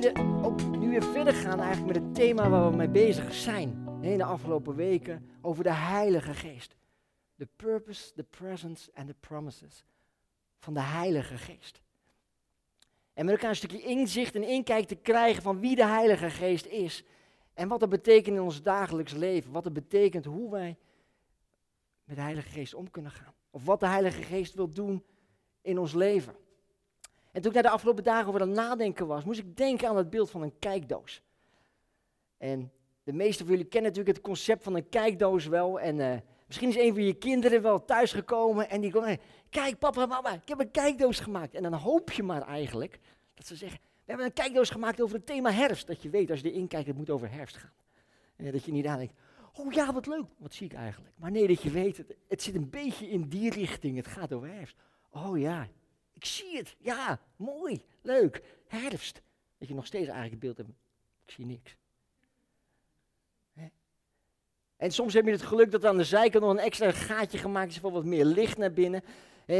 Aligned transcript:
willen 0.00 0.44
ook 0.44 0.76
nu 0.78 0.88
weer 0.88 1.02
verder 1.02 1.34
gaan 1.34 1.60
eigenlijk 1.60 1.94
met 1.94 2.04
het 2.04 2.14
thema 2.14 2.48
waar 2.48 2.70
we 2.70 2.76
mee 2.76 2.88
bezig 2.88 3.34
zijn. 3.34 3.86
In 4.00 4.18
de 4.18 4.24
afgelopen 4.24 4.74
weken 4.74 5.30
over 5.40 5.64
de 5.64 5.72
Heilige 5.72 6.34
Geest. 6.34 6.76
The 7.36 7.48
purpose, 7.56 8.12
the 8.12 8.22
presence 8.22 8.90
and 8.94 9.06
the 9.06 9.14
promises 9.20 9.84
van 10.58 10.74
de 10.74 10.80
Heilige 10.80 11.36
Geest. 11.36 11.80
En 13.14 13.24
met 13.24 13.34
elkaar 13.34 13.50
een 13.50 13.56
stukje 13.56 13.82
inzicht 13.82 14.34
en 14.34 14.42
inkijk 14.42 14.86
te 14.86 14.94
krijgen 14.94 15.42
van 15.42 15.60
wie 15.60 15.76
de 15.76 15.86
Heilige 15.86 16.30
Geest 16.30 16.66
is. 16.66 17.04
En 17.54 17.68
wat 17.68 17.80
dat 17.80 17.88
betekent 17.88 18.36
in 18.36 18.42
ons 18.42 18.62
dagelijks 18.62 19.12
leven. 19.12 19.52
Wat 19.52 19.64
het 19.64 19.72
betekent 19.72 20.24
hoe 20.24 20.50
wij 20.50 20.76
met 22.04 22.16
de 22.16 22.22
Heilige 22.22 22.48
Geest 22.48 22.74
om 22.74 22.90
kunnen 22.90 23.12
gaan. 23.12 23.34
Of 23.50 23.64
wat 23.64 23.80
de 23.80 23.86
Heilige 23.86 24.22
Geest 24.22 24.54
wil 24.54 24.68
doen 24.68 25.04
in 25.60 25.78
ons 25.78 25.94
leven. 25.94 26.34
En 27.32 27.40
toen 27.40 27.50
ik 27.50 27.54
naar 27.54 27.62
de 27.62 27.70
afgelopen 27.70 28.04
dagen 28.04 28.26
over 28.26 28.38
dat 28.38 28.48
nadenken 28.48 29.06
was, 29.06 29.24
moest 29.24 29.38
ik 29.38 29.56
denken 29.56 29.88
aan 29.88 29.96
het 29.96 30.10
beeld 30.10 30.30
van 30.30 30.42
een 30.42 30.58
kijkdoos. 30.58 31.22
En 32.38 32.72
de 33.02 33.12
meeste 33.12 33.42
van 33.42 33.52
jullie 33.52 33.68
kennen 33.68 33.90
natuurlijk 33.90 34.16
het 34.16 34.26
concept 34.26 34.62
van 34.62 34.74
een 34.74 34.88
kijkdoos 34.88 35.46
wel. 35.46 35.80
En 35.80 35.98
uh, 35.98 36.14
misschien 36.46 36.68
is 36.68 36.76
een 36.76 36.94
van 36.94 37.02
je 37.02 37.14
kinderen 37.14 37.62
wel 37.62 37.84
thuisgekomen 37.84 38.68
en 38.68 38.80
die 38.80 38.92
komt, 38.92 39.18
kijk 39.50 39.78
papa, 39.78 40.06
mama, 40.06 40.32
ik 40.32 40.48
heb 40.48 40.60
een 40.60 40.70
kijkdoos 40.70 41.20
gemaakt. 41.20 41.54
En 41.54 41.62
dan 41.62 41.72
hoop 41.72 42.10
je 42.10 42.22
maar 42.22 42.42
eigenlijk 42.42 42.98
dat 43.34 43.46
ze 43.46 43.56
zeggen, 43.56 43.78
we 43.80 44.04
hebben 44.04 44.26
een 44.26 44.32
kijkdoos 44.32 44.70
gemaakt 44.70 45.00
over 45.00 45.16
het 45.16 45.26
thema 45.26 45.50
herfst. 45.50 45.86
Dat 45.86 46.02
je 46.02 46.10
weet, 46.10 46.30
als 46.30 46.40
je 46.40 46.50
erin 46.50 46.68
kijkt, 46.68 46.86
het 46.86 46.96
moet 46.96 47.10
over 47.10 47.30
herfst 47.30 47.56
gaan. 47.56 47.72
En 48.36 48.52
dat 48.52 48.64
je 48.64 48.72
niet 48.72 48.86
aan 48.86 48.98
denkt, 48.98 49.14
oh 49.52 49.72
ja, 49.72 49.92
wat 49.92 50.06
leuk, 50.06 50.26
wat 50.38 50.54
zie 50.54 50.66
ik 50.66 50.72
eigenlijk. 50.74 51.14
Maar 51.16 51.30
nee, 51.30 51.46
dat 51.46 51.62
je 51.62 51.70
weet, 51.70 51.96
het, 51.96 52.16
het 52.28 52.42
zit 52.42 52.54
een 52.54 52.70
beetje 52.70 53.08
in 53.08 53.28
die 53.28 53.50
richting, 53.50 53.96
het 53.96 54.06
gaat 54.06 54.32
over 54.32 54.48
herfst. 54.48 54.76
Oh 55.10 55.38
ja, 55.38 55.68
ik 56.22 56.28
zie 56.28 56.56
het. 56.56 56.76
Ja, 56.78 57.20
mooi, 57.36 57.82
leuk. 58.02 58.42
Herfst. 58.66 59.22
Dat 59.58 59.68
je 59.68 59.74
nog 59.74 59.86
steeds 59.86 60.08
eigenlijk 60.08 60.30
het 60.30 60.40
beeld 60.40 60.56
hebt. 60.56 60.70
Ik 61.24 61.32
zie 61.32 61.46
niks. 61.46 61.76
En 64.76 64.90
soms 64.90 65.14
heb 65.14 65.24
je 65.24 65.30
het 65.30 65.42
geluk 65.42 65.70
dat 65.70 65.84
aan 65.84 65.96
de 65.96 66.04
zijkant 66.04 66.44
nog 66.44 66.52
een 66.52 66.58
extra 66.58 66.92
gaatje 66.92 67.38
gemaakt 67.38 67.70
is 67.70 67.78
voor 67.78 67.92
wat 67.92 68.04
meer 68.04 68.24
licht 68.24 68.58
naar 68.58 68.72
binnen. 68.72 69.02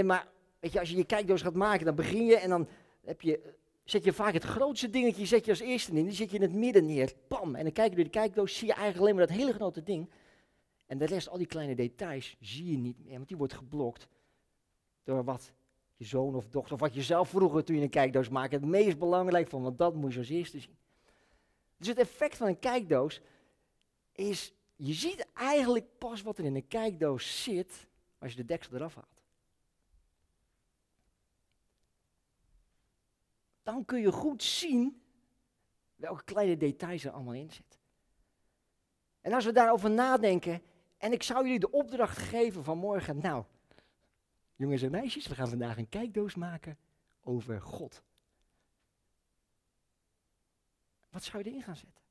maar 0.04 0.28
weet 0.60 0.72
je, 0.72 0.80
als 0.80 0.90
je 0.90 0.96
je 0.96 1.04
kijkdoos 1.04 1.42
gaat 1.42 1.54
maken, 1.54 1.84
dan 1.84 1.94
begin 1.94 2.24
je 2.24 2.36
en 2.36 2.48
dan 2.48 2.68
heb 3.04 3.20
je, 3.20 3.54
zet 3.84 4.04
je 4.04 4.12
vaak 4.12 4.32
het 4.32 4.44
grootste 4.44 4.90
dingetje 4.90 5.26
zet 5.26 5.44
je 5.44 5.50
als 5.50 5.60
eerste 5.60 5.92
in. 5.92 6.04
Die 6.04 6.14
zet 6.14 6.30
je 6.30 6.36
in 6.36 6.42
het 6.42 6.52
midden 6.52 6.86
neer. 6.86 7.12
Pam. 7.28 7.54
En 7.54 7.62
dan 7.62 7.72
kijk 7.72 7.90
je 7.90 7.94
door 7.94 8.04
de 8.04 8.10
kijkdoos, 8.10 8.56
zie 8.56 8.66
je 8.66 8.72
eigenlijk 8.72 9.02
alleen 9.02 9.16
maar 9.16 9.26
dat 9.26 9.36
hele 9.36 9.52
grote 9.52 9.82
ding. 9.82 10.10
En 10.86 10.98
de 10.98 11.06
rest, 11.06 11.28
al 11.28 11.38
die 11.38 11.46
kleine 11.46 11.74
details, 11.74 12.36
zie 12.40 12.70
je 12.70 12.76
niet 12.76 12.98
meer, 13.04 13.16
want 13.16 13.28
die 13.28 13.36
wordt 13.36 13.54
geblokt 13.54 14.08
door 15.04 15.24
wat 15.24 15.52
zoon 16.04 16.34
of 16.34 16.48
dochter, 16.48 16.74
of 16.74 16.80
wat 16.80 16.94
je 16.94 17.02
zelf 17.02 17.28
vroeger 17.28 17.64
toen 17.64 17.76
je 17.76 17.82
een 17.82 17.90
kijkdoos 17.90 18.28
maakte, 18.28 18.56
het 18.56 18.64
meest 18.64 18.98
belangrijk 18.98 19.48
vond, 19.48 19.62
want 19.62 19.78
dat 19.78 19.94
moet 19.94 20.12
je 20.12 20.18
als 20.18 20.28
eerste 20.28 20.60
zien. 20.60 20.76
Dus 21.76 21.88
het 21.88 21.98
effect 21.98 22.36
van 22.36 22.46
een 22.46 22.58
kijkdoos 22.58 23.20
is, 24.12 24.54
je 24.76 24.92
ziet 24.92 25.26
eigenlijk 25.34 25.98
pas 25.98 26.22
wat 26.22 26.38
er 26.38 26.44
in 26.44 26.54
een 26.54 26.68
kijkdoos 26.68 27.42
zit 27.42 27.86
als 28.18 28.30
je 28.30 28.36
de 28.36 28.44
deksel 28.44 28.74
eraf 28.74 28.94
haalt. 28.94 29.24
Dan 33.62 33.84
kun 33.84 34.00
je 34.00 34.12
goed 34.12 34.42
zien 34.42 35.02
welke 35.96 36.24
kleine 36.24 36.56
details 36.56 37.04
er 37.04 37.10
allemaal 37.10 37.34
in 37.34 37.50
zitten. 37.50 37.80
En 39.20 39.32
als 39.32 39.44
we 39.44 39.52
daarover 39.52 39.90
nadenken, 39.90 40.62
en 40.98 41.12
ik 41.12 41.22
zou 41.22 41.44
jullie 41.44 41.60
de 41.60 41.70
opdracht 41.70 42.18
geven 42.18 42.64
van 42.64 42.78
morgen, 42.78 43.18
nou, 43.18 43.44
Jongens 44.56 44.82
en 44.82 44.90
meisjes, 44.90 45.26
we 45.26 45.34
gaan 45.34 45.48
vandaag 45.48 45.76
een 45.76 45.88
kijkdoos 45.88 46.34
maken 46.34 46.78
over 47.22 47.60
God. 47.60 48.02
Wat 51.10 51.22
zou 51.22 51.42
je 51.42 51.48
erin 51.48 51.62
gaan 51.62 51.76
zetten? 51.76 52.02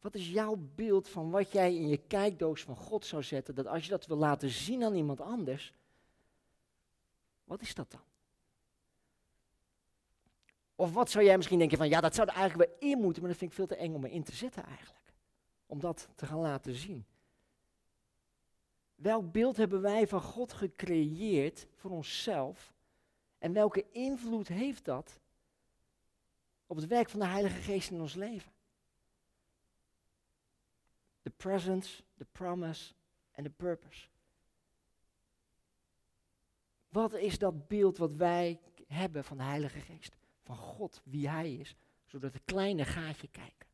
Wat 0.00 0.14
is 0.14 0.28
jouw 0.28 0.56
beeld 0.74 1.08
van 1.08 1.30
wat 1.30 1.52
jij 1.52 1.74
in 1.74 1.88
je 1.88 1.96
kijkdoos 1.96 2.62
van 2.62 2.76
God 2.76 3.06
zou 3.06 3.22
zetten? 3.22 3.54
Dat 3.54 3.66
als 3.66 3.84
je 3.84 3.90
dat 3.90 4.06
wil 4.06 4.16
laten 4.16 4.50
zien 4.50 4.84
aan 4.84 4.94
iemand 4.94 5.20
anders, 5.20 5.72
wat 7.44 7.60
is 7.60 7.74
dat 7.74 7.90
dan? 7.90 8.00
Of 10.74 10.92
wat 10.92 11.10
zou 11.10 11.24
jij 11.24 11.36
misschien 11.36 11.58
denken 11.58 11.78
van, 11.78 11.88
ja, 11.88 12.00
dat 12.00 12.14
zou 12.14 12.28
er 12.28 12.34
eigenlijk 12.34 12.70
wel 12.70 12.90
in 12.90 12.98
moeten, 12.98 13.22
maar 13.22 13.30
dat 13.30 13.38
vind 13.38 13.50
ik 13.50 13.56
veel 13.56 13.66
te 13.66 13.76
eng 13.76 13.94
om 13.94 14.04
erin 14.04 14.22
te 14.22 14.34
zetten 14.34 14.64
eigenlijk. 14.64 15.12
Om 15.66 15.80
dat 15.80 16.08
te 16.14 16.26
gaan 16.26 16.38
laten 16.38 16.74
zien. 16.74 17.04
Welk 19.02 19.32
beeld 19.32 19.56
hebben 19.56 19.80
wij 19.80 20.08
van 20.08 20.20
God 20.20 20.52
gecreëerd 20.52 21.66
voor 21.74 21.90
onszelf? 21.90 22.72
En 23.38 23.52
welke 23.52 23.84
invloed 23.90 24.48
heeft 24.48 24.84
dat 24.84 25.20
op 26.66 26.76
het 26.76 26.86
werk 26.86 27.08
van 27.08 27.20
de 27.20 27.26
Heilige 27.26 27.60
Geest 27.60 27.90
in 27.90 28.00
ons 28.00 28.14
leven? 28.14 28.52
The 31.22 31.30
presence, 31.30 32.02
the 32.16 32.26
promise 32.32 32.92
en 33.30 33.44
the 33.44 33.50
purpose. 33.50 34.08
Wat 36.88 37.14
is 37.14 37.38
dat 37.38 37.68
beeld 37.68 37.98
wat 37.98 38.14
wij 38.14 38.60
hebben 38.86 39.24
van 39.24 39.36
de 39.36 39.42
Heilige 39.42 39.80
Geest? 39.80 40.16
Van 40.42 40.56
God, 40.56 41.00
wie 41.04 41.28
Hij 41.28 41.54
is, 41.54 41.76
zodat 42.06 42.32
het 42.32 42.42
kleine 42.44 42.84
gaatje 42.84 43.28
kijken 43.28 43.68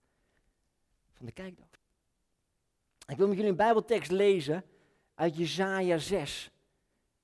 van 1.13 1.27
de 1.27 1.33
kijkdoos. 1.33 1.67
Ik 3.07 3.17
wil 3.17 3.27
met 3.27 3.37
jullie 3.37 3.51
een 3.51 3.57
Bijbeltekst 3.57 4.11
lezen 4.11 4.65
uit 5.19 5.37
Jesaja 5.37 5.99
6, 5.99 6.51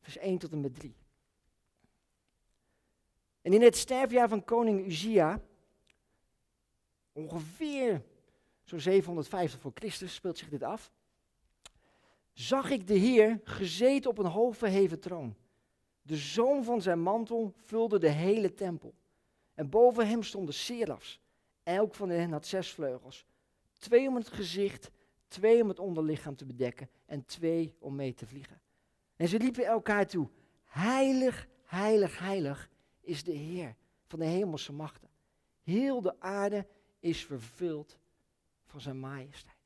vers 0.01 0.17
1 0.17 0.39
tot 0.39 0.53
en 0.53 0.61
met 0.61 0.75
3. 0.75 0.95
En 3.43 3.53
in 3.53 3.63
het 3.63 3.77
sterfjaar 3.77 4.29
van 4.29 4.45
koning 4.45 4.87
Uzia, 4.87 5.41
ongeveer 7.13 8.03
zo'n 8.65 8.81
750 8.81 9.61
voor 9.61 9.73
Christus 9.75 10.15
speelt 10.15 10.39
zich 10.39 10.49
dit 10.49 10.63
af, 10.63 10.93
zag 12.33 12.71
ik 12.71 12.87
de 12.87 12.99
Heer 12.99 13.41
gezeten 13.45 14.11
op 14.11 14.19
een 14.19 14.27
hoogverheven 14.31 15.01
troon. 15.01 15.35
De 16.03 16.17
zoom 16.17 16.65
van 16.65 16.83
zijn 16.83 17.01
mantel 17.01 17.53
vulde 17.65 17.99
de 17.99 18.11
hele 18.11 18.55
tempel. 18.55 18.95
En 19.55 19.71
boven 19.71 20.09
hem 20.09 20.23
stonden 20.23 20.55
serafs. 20.55 21.21
Elk 21.63 21.95
van 21.95 22.09
hen 22.09 22.33
had 22.33 22.47
zes 22.47 22.71
vleugels. 22.71 23.25
Twee 23.79 24.09
om 24.09 24.15
het 24.15 24.29
gezicht 24.29 24.91
Twee 25.35 25.63
om 25.63 25.69
het 25.69 25.79
onderlichaam 25.79 26.37
te 26.37 26.45
bedekken 26.45 26.91
en 27.07 27.25
twee 27.25 27.75
om 27.79 27.95
mee 27.95 28.15
te 28.15 28.27
vliegen. 28.27 28.61
En 29.17 29.29
ze 29.29 29.39
liepen 29.39 29.65
elkaar 29.65 30.07
toe. 30.07 30.29
Heilig, 30.65 31.49
heilig, 31.65 32.19
heilig 32.19 32.71
is 33.01 33.25
de 33.25 33.33
Heer 33.33 33.77
van 34.07 34.19
de 34.19 34.25
hemelse 34.25 34.73
machten. 34.73 35.09
Heel 35.63 36.01
de 36.01 36.21
aarde 36.21 36.67
is 37.01 37.25
vervuld 37.25 37.99
van 38.65 38.81
zijn 38.81 39.01
majesteit. 39.01 39.57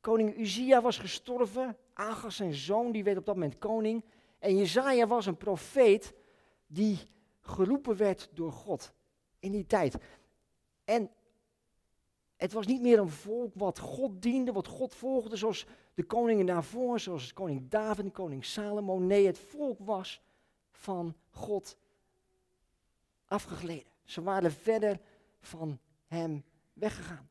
Koning 0.00 0.38
Uzia 0.38 0.80
was 0.80 0.98
gestorven. 0.98 1.76
Agas, 1.92 2.36
zijn 2.36 2.54
zoon, 2.54 2.92
die 2.92 3.04
werd 3.04 3.18
op 3.18 3.26
dat 3.26 3.34
moment 3.34 3.58
koning. 3.58 4.04
En 4.38 4.56
Jezaja 4.56 5.06
was 5.06 5.26
een 5.26 5.36
profeet 5.36 6.14
die 6.66 6.98
geroepen 7.40 7.96
werd 7.96 8.28
door 8.32 8.52
God 8.52 8.92
in 9.38 9.52
die 9.52 9.66
tijd. 9.66 9.96
En 10.92 11.10
het 12.36 12.52
was 12.52 12.66
niet 12.66 12.80
meer 12.80 12.98
een 12.98 13.10
volk 13.10 13.54
wat 13.54 13.78
God 13.78 14.22
diende, 14.22 14.52
wat 14.52 14.66
God 14.66 14.94
volgde, 14.94 15.36
zoals 15.36 15.66
de 15.94 16.04
koningen 16.04 16.46
daarvoor, 16.46 17.00
zoals 17.00 17.32
koning 17.32 17.68
David, 17.68 18.12
koning 18.12 18.44
Salomo. 18.44 18.98
Nee, 18.98 19.26
het 19.26 19.38
volk 19.38 19.78
was 19.78 20.22
van 20.70 21.14
God 21.30 21.76
afgegleden. 23.26 23.92
Ze 24.04 24.22
waren 24.22 24.52
verder 24.52 25.00
van 25.40 25.78
hem 26.06 26.44
weggegaan. 26.72 27.30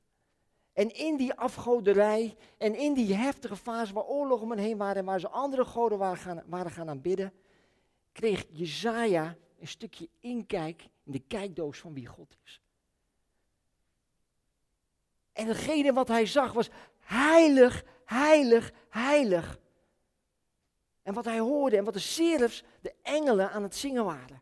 En 0.74 0.96
in 0.96 1.18
die 1.18 1.34
afgoderij 1.34 2.36
en 2.58 2.76
in 2.76 2.94
die 2.94 3.14
heftige 3.14 3.56
fase 3.56 3.94
waar 3.94 4.06
oorlogen 4.06 4.44
om 4.44 4.52
hen 4.52 4.60
heen 4.60 4.78
waren 4.78 4.96
en 4.96 5.06
waar 5.06 5.20
ze 5.20 5.30
andere 5.30 5.66
goden 5.66 5.98
waren 5.98 6.18
gaan, 6.18 6.44
waren 6.46 6.72
gaan 6.72 6.90
aanbidden, 6.90 7.34
kreeg 8.12 8.46
Jezaja 8.52 9.36
een 9.60 9.68
stukje 9.68 10.10
inkijk 10.20 10.90
in 11.04 11.12
de 11.12 11.20
kijkdoos 11.20 11.80
van 11.80 11.94
wie 11.94 12.06
God 12.06 12.38
is. 12.44 12.61
En 15.34 15.48
hetgene 15.48 15.94
wat 15.94 16.08
hij 16.08 16.26
zag 16.26 16.54
was 16.54 16.70
heilig, 17.00 17.84
heilig, 18.06 18.72
heilig. 18.90 19.60
En 21.02 21.14
wat 21.14 21.26
hij 21.26 21.40
hoorde 21.40 21.78
en 21.78 21.84
wat 21.84 21.94
de 21.94 22.00
serifs, 22.00 22.64
de 22.82 22.94
engelen, 23.02 23.52
aan 23.52 23.64
het 23.64 23.76
zingen 23.76 24.06
waren. 24.06 24.42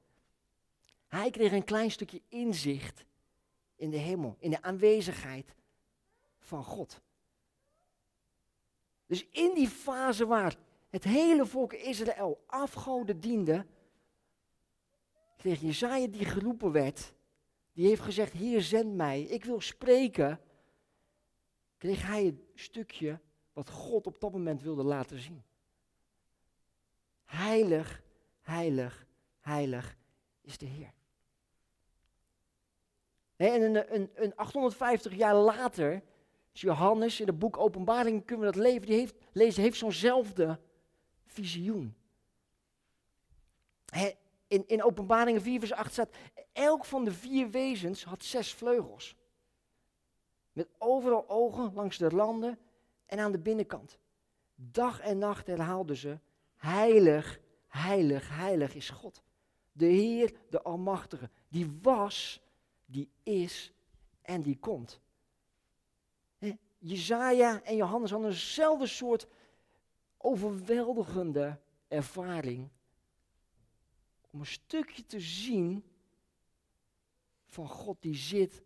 Hij 1.08 1.30
kreeg 1.30 1.52
een 1.52 1.64
klein 1.64 1.92
stukje 1.92 2.22
inzicht 2.28 3.06
in 3.76 3.90
de 3.90 3.98
hemel, 3.98 4.36
in 4.40 4.50
de 4.50 4.62
aanwezigheid 4.62 5.54
van 6.40 6.64
God. 6.64 7.02
Dus 9.06 9.28
in 9.32 9.54
die 9.54 9.68
fase 9.68 10.26
waar 10.26 10.56
het 10.90 11.04
hele 11.04 11.46
volk 11.46 11.74
Israël 11.74 12.44
afgoden 12.46 13.20
diende, 13.20 13.66
kreeg 15.38 15.62
Jezaja 15.62 16.08
die 16.08 16.26
geroepen 16.26 16.72
werd, 16.72 17.14
die 17.74 17.88
heeft 17.88 18.02
gezegd, 18.02 18.34
hier 18.34 18.62
zend 18.62 18.96
mij, 18.96 19.22
ik 19.22 19.46
wil 19.46 19.62
spreken 19.62 20.40
kreeg 21.80 22.08
hij 22.08 22.26
een 22.26 22.48
stukje 22.56 23.20
wat 23.54 23.70
God 23.70 24.08
op 24.08 24.20
dat 24.20 24.32
moment 24.32 24.62
wilde 24.62 24.84
laten 24.84 25.20
zien. 25.20 25.44
Heilig, 27.26 28.04
heilig, 28.42 29.06
heilig 29.40 29.98
is 30.42 30.58
de 30.58 30.66
Heer. 30.66 30.94
En 33.36 33.62
een, 33.62 33.96
een, 33.96 34.10
een 34.14 34.36
850 34.36 35.16
jaar 35.16 35.36
later, 35.36 36.04
Johannes 36.52 37.20
in 37.20 37.28
het 37.28 37.40
boek 37.40 37.58
Openbaring 37.58 38.26
kunnen 38.26 38.46
we 38.46 38.52
dat 38.52 38.64
leven, 38.64 38.88
die 38.88 38.96
heeft, 38.96 39.16
lezen, 39.32 39.64
heeft 39.64 39.78
zo'nzelfde 39.78 40.60
visioen. 41.26 41.96
in, 44.48 44.68
in 44.68 44.84
Openbaringen 44.84 45.42
4 45.42 45.60
vers 45.60 45.74
8 45.74 45.92
staat, 45.92 46.16
elk 46.54 46.86
van 46.86 47.04
de 47.04 47.12
vier 47.12 47.50
wezens 47.50 48.04
had 48.04 48.24
zes 48.24 48.54
vleugels. 48.54 49.16
Met 50.52 50.70
overal 50.78 51.30
ogen 51.30 51.74
langs 51.74 51.98
de 51.98 52.10
randen 52.10 52.60
en 53.06 53.20
aan 53.20 53.32
de 53.32 53.40
binnenkant. 53.40 53.98
Dag 54.56 55.00
en 55.00 55.18
nacht 55.18 55.48
herhaalden 55.48 55.96
ze, 55.96 56.20
heilig, 56.56 57.40
heilig, 57.68 58.30
heilig 58.30 58.76
is 58.76 58.90
God. 58.90 59.24
De 59.72 59.86
Heer, 59.86 60.34
de 60.50 60.62
Almachtige, 60.62 61.30
die 61.48 61.78
was, 61.82 62.42
die 62.86 63.10
is 63.24 63.74
en 64.22 64.42
die 64.42 64.58
komt. 64.58 65.02
Jezaja 66.80 67.64
en 67.64 67.76
Johannes 67.76 68.12
hadden 68.12 68.30
eenzelfde 68.30 68.88
soort 68.88 69.28
overweldigende 70.18 71.60
ervaring. 71.88 72.70
Om 74.32 74.40
een 74.40 74.46
stukje 74.46 75.06
te 75.06 75.20
zien 75.20 75.84
van 77.46 77.68
God 77.68 78.02
die 78.02 78.16
zit 78.16 78.64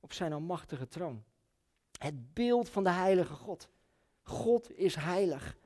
op 0.00 0.12
zijn 0.12 0.32
almachtige 0.32 0.88
troon. 0.88 1.24
Het 1.98 2.34
beeld 2.34 2.68
van 2.68 2.84
de 2.84 2.90
heilige 2.90 3.34
God. 3.34 3.68
God 4.22 4.70
is 4.70 4.94
heilig. 4.94 5.58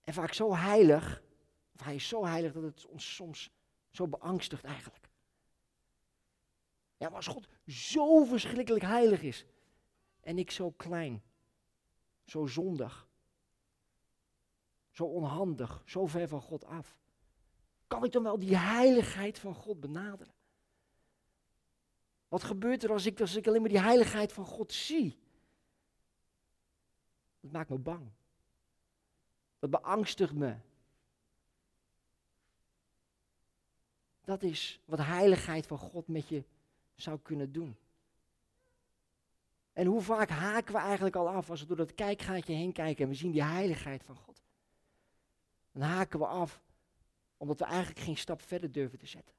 En 0.00 0.12
vaak 0.14 0.32
zo 0.32 0.54
heilig, 0.54 1.22
hij 1.76 1.94
is 1.94 2.08
zo 2.08 2.24
heilig 2.24 2.52
dat 2.52 2.62
het 2.62 2.86
ons 2.86 3.14
soms 3.14 3.50
zo 3.90 4.08
beangstigt 4.08 4.64
eigenlijk. 4.64 5.08
Ja, 6.96 7.06
maar 7.06 7.16
als 7.16 7.26
God 7.26 7.48
zo 7.66 8.24
verschrikkelijk 8.24 8.84
heilig 8.84 9.22
is 9.22 9.44
en 10.20 10.38
ik 10.38 10.50
zo 10.50 10.70
klein, 10.70 11.22
zo 12.24 12.46
zondig, 12.46 13.08
zo 14.90 15.04
onhandig, 15.04 15.82
zo 15.84 16.06
ver 16.06 16.28
van 16.28 16.40
God 16.40 16.64
af, 16.64 16.96
kan 17.86 18.04
ik 18.04 18.12
dan 18.12 18.22
wel 18.22 18.38
die 18.38 18.56
heiligheid 18.56 19.38
van 19.38 19.54
God 19.54 19.80
benaderen? 19.80 20.34
Wat 22.30 22.42
gebeurt 22.42 22.84
er 22.84 22.92
als 22.92 23.06
ik, 23.06 23.20
als 23.20 23.36
ik 23.36 23.46
alleen 23.46 23.60
maar 23.60 23.70
die 23.70 23.80
heiligheid 23.80 24.32
van 24.32 24.44
God 24.44 24.72
zie? 24.72 25.18
Dat 27.40 27.52
maakt 27.52 27.68
me 27.68 27.78
bang. 27.78 28.10
Dat 29.58 29.70
beangstigt 29.70 30.32
me. 30.32 30.56
Dat 34.24 34.42
is 34.42 34.80
wat 34.84 34.98
heiligheid 34.98 35.66
van 35.66 35.78
God 35.78 36.08
met 36.08 36.28
je 36.28 36.44
zou 36.94 37.18
kunnen 37.22 37.52
doen. 37.52 37.76
En 39.72 39.86
hoe 39.86 40.00
vaak 40.00 40.28
haken 40.28 40.72
we 40.72 40.80
eigenlijk 40.80 41.16
al 41.16 41.28
af 41.28 41.50
als 41.50 41.60
we 41.60 41.66
door 41.66 41.76
dat 41.76 41.94
kijkgaatje 41.94 42.52
heen 42.52 42.72
kijken 42.72 43.04
en 43.04 43.10
we 43.10 43.16
zien 43.16 43.30
die 43.30 43.42
heiligheid 43.42 44.04
van 44.04 44.16
God. 44.16 44.42
Dan 45.72 45.82
haken 45.82 46.18
we 46.18 46.26
af 46.26 46.60
omdat 47.36 47.58
we 47.58 47.64
eigenlijk 47.64 48.00
geen 48.00 48.16
stap 48.16 48.42
verder 48.42 48.72
durven 48.72 48.98
te 48.98 49.06
zetten. 49.06 49.34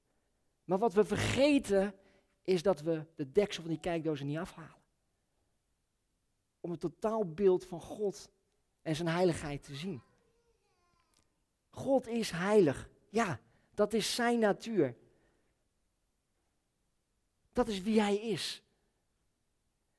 Maar 0.64 0.78
wat 0.78 0.94
we 0.94 1.06
vergeten 1.06 1.94
is 2.44 2.64
dat 2.64 2.82
we 2.82 3.06
de 3.16 3.32
deksel 3.32 3.62
van 3.62 3.72
die 3.72 3.82
kijkdozen 3.82 4.28
niet 4.28 4.38
afhalen. 4.38 4.80
Om 6.60 6.72
het 6.72 6.80
totaalbeeld 6.80 7.66
van 7.66 7.82
God 7.82 8.30
en 8.82 8.96
zijn 8.96 9.08
heiligheid 9.08 9.64
te 9.64 9.76
zien. 9.76 10.02
God 11.70 12.08
is 12.08 12.32
heilig. 12.32 12.90
Ja, 13.10 13.40
dat 13.74 13.94
is 13.94 14.16
zijn 14.16 14.40
natuur. 14.40 14.96
Dat 17.54 17.68
is 17.68 17.82
wie 17.82 18.02
hij 18.02 18.16
is. 18.16 18.64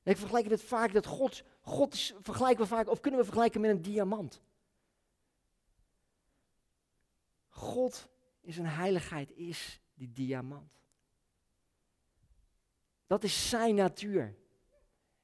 Ik 0.03 0.17
vergelijk 0.17 0.49
het 0.49 0.63
vaak 0.63 0.93
dat 0.93 1.05
God, 1.05 1.43
God 1.61 1.93
is, 1.93 2.13
vergelijken 2.21 2.63
we 2.63 2.69
vaak, 2.69 2.87
of 2.87 2.99
kunnen 2.99 3.19
we 3.19 3.25
vergelijken 3.25 3.61
met 3.61 3.69
een 3.69 3.81
diamant. 3.81 4.41
God 7.49 8.07
in 8.41 8.53
zijn 8.53 8.67
heiligheid 8.67 9.31
is 9.31 9.79
die 9.93 10.11
diamant. 10.11 10.82
Dat 13.13 13.23
is 13.23 13.49
zijn 13.49 13.75
natuur. 13.75 14.35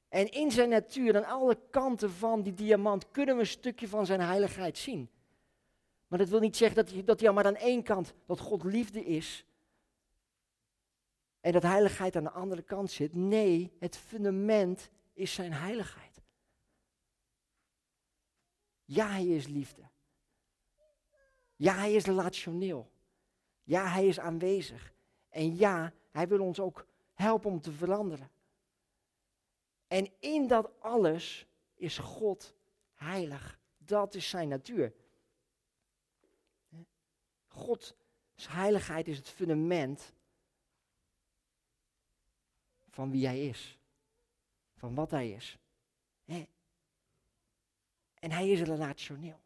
En 0.08 0.30
in 0.30 0.50
zijn 0.50 0.68
natuur, 0.68 1.16
aan 1.16 1.40
alle 1.40 1.58
kanten 1.70 2.10
van 2.10 2.42
die 2.42 2.54
diamant, 2.54 3.10
kunnen 3.10 3.34
we 3.34 3.40
een 3.40 3.46
stukje 3.46 3.88
van 3.88 4.06
zijn 4.06 4.20
heiligheid 4.20 4.78
zien. 4.78 5.10
Maar 6.06 6.18
dat 6.18 6.28
wil 6.28 6.40
niet 6.40 6.56
zeggen 6.56 6.76
dat 6.76 6.90
hij, 6.90 7.04
dat 7.04 7.20
hij 7.20 7.32
maar 7.32 7.46
aan 7.46 7.56
één 7.56 7.82
kant, 7.82 8.14
dat 8.26 8.40
God 8.40 8.64
liefde 8.64 9.04
is. 9.04 9.44
En 11.40 11.52
dat 11.52 11.62
heiligheid 11.62 12.16
aan 12.16 12.24
de 12.24 12.30
andere 12.30 12.62
kant 12.62 12.90
zit. 12.90 13.14
Nee, 13.14 13.72
het 13.78 13.96
fundament 13.96 14.90
is 15.12 15.34
zijn 15.34 15.52
heiligheid. 15.52 16.22
Ja, 18.84 19.08
hij 19.08 19.26
is 19.26 19.46
liefde. 19.46 19.82
Ja, 21.56 21.74
hij 21.74 21.92
is 21.92 22.04
relationeel. 22.04 22.90
Ja, 23.62 23.86
hij 23.86 24.06
is 24.06 24.20
aanwezig. 24.20 24.92
En 25.28 25.56
ja, 25.56 25.92
hij 26.10 26.28
wil 26.28 26.40
ons 26.40 26.60
ook 26.60 26.88
helpen 27.20 27.50
om 27.50 27.60
te 27.60 27.72
veranderen. 27.72 28.30
En 29.86 30.10
in 30.18 30.46
dat 30.46 30.80
alles 30.80 31.46
is 31.74 31.98
God 31.98 32.54
heilig. 32.94 33.58
Dat 33.76 34.14
is 34.14 34.28
zijn 34.28 34.48
natuur. 34.48 34.94
Gods 37.48 37.94
heiligheid 38.48 39.08
is 39.08 39.16
het 39.16 39.28
fundament 39.28 40.12
van 42.88 43.10
wie 43.10 43.26
hij 43.26 43.48
is. 43.48 43.78
Van 44.76 44.94
wat 44.94 45.10
hij 45.10 45.30
is. 45.30 45.58
En 48.20 48.30
hij 48.30 48.48
is 48.48 48.60
relationeel. 48.60 49.40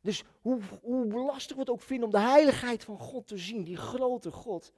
Dus 0.00 0.24
hoe, 0.40 0.62
hoe 0.80 1.06
lastig 1.06 1.54
we 1.54 1.60
het 1.60 1.70
ook 1.70 1.82
vinden 1.82 2.06
om 2.06 2.12
de 2.12 2.20
heiligheid 2.20 2.84
van 2.84 2.98
God 2.98 3.26
te 3.26 3.38
zien, 3.38 3.64
die 3.64 3.76
grote 3.76 4.32
God, 4.32 4.72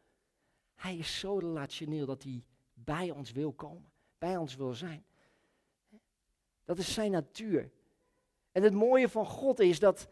hij 0.76 0.96
is 0.96 1.18
zo 1.18 1.38
relationeel 1.38 2.06
dat 2.06 2.22
hij 2.22 2.44
bij 2.74 3.10
ons 3.10 3.32
wil 3.32 3.52
komen, 3.52 3.90
bij 4.18 4.36
ons 4.36 4.56
wil 4.56 4.74
zijn. 4.74 5.04
Dat 6.64 6.78
is 6.78 6.94
zijn 6.94 7.10
natuur. 7.10 7.70
En 8.52 8.62
het 8.62 8.74
mooie 8.74 9.08
van 9.08 9.26
God 9.26 9.60
is 9.60 9.78
dat, 9.78 10.08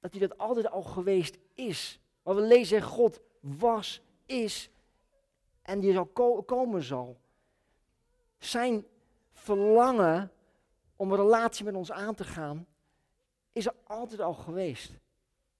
dat 0.00 0.10
hij 0.10 0.20
dat 0.20 0.38
altijd 0.38 0.70
al 0.70 0.82
geweest 0.82 1.38
is. 1.54 2.00
Maar 2.22 2.34
we 2.34 2.40
lezen, 2.40 2.82
God 2.82 3.20
was, 3.40 4.02
is 4.26 4.70
en 5.62 5.80
die 5.80 5.92
zal 5.92 6.06
komen 6.46 6.82
zal. 6.82 7.20
Zijn 8.38 8.86
verlangen 9.32 10.32
om 10.96 11.10
een 11.10 11.16
relatie 11.16 11.64
met 11.64 11.74
ons 11.74 11.92
aan 11.92 12.14
te 12.14 12.24
gaan, 12.24 12.66
is 13.52 13.66
er 13.66 13.74
altijd 13.84 14.20
al 14.20 14.34
geweest. 14.34 14.92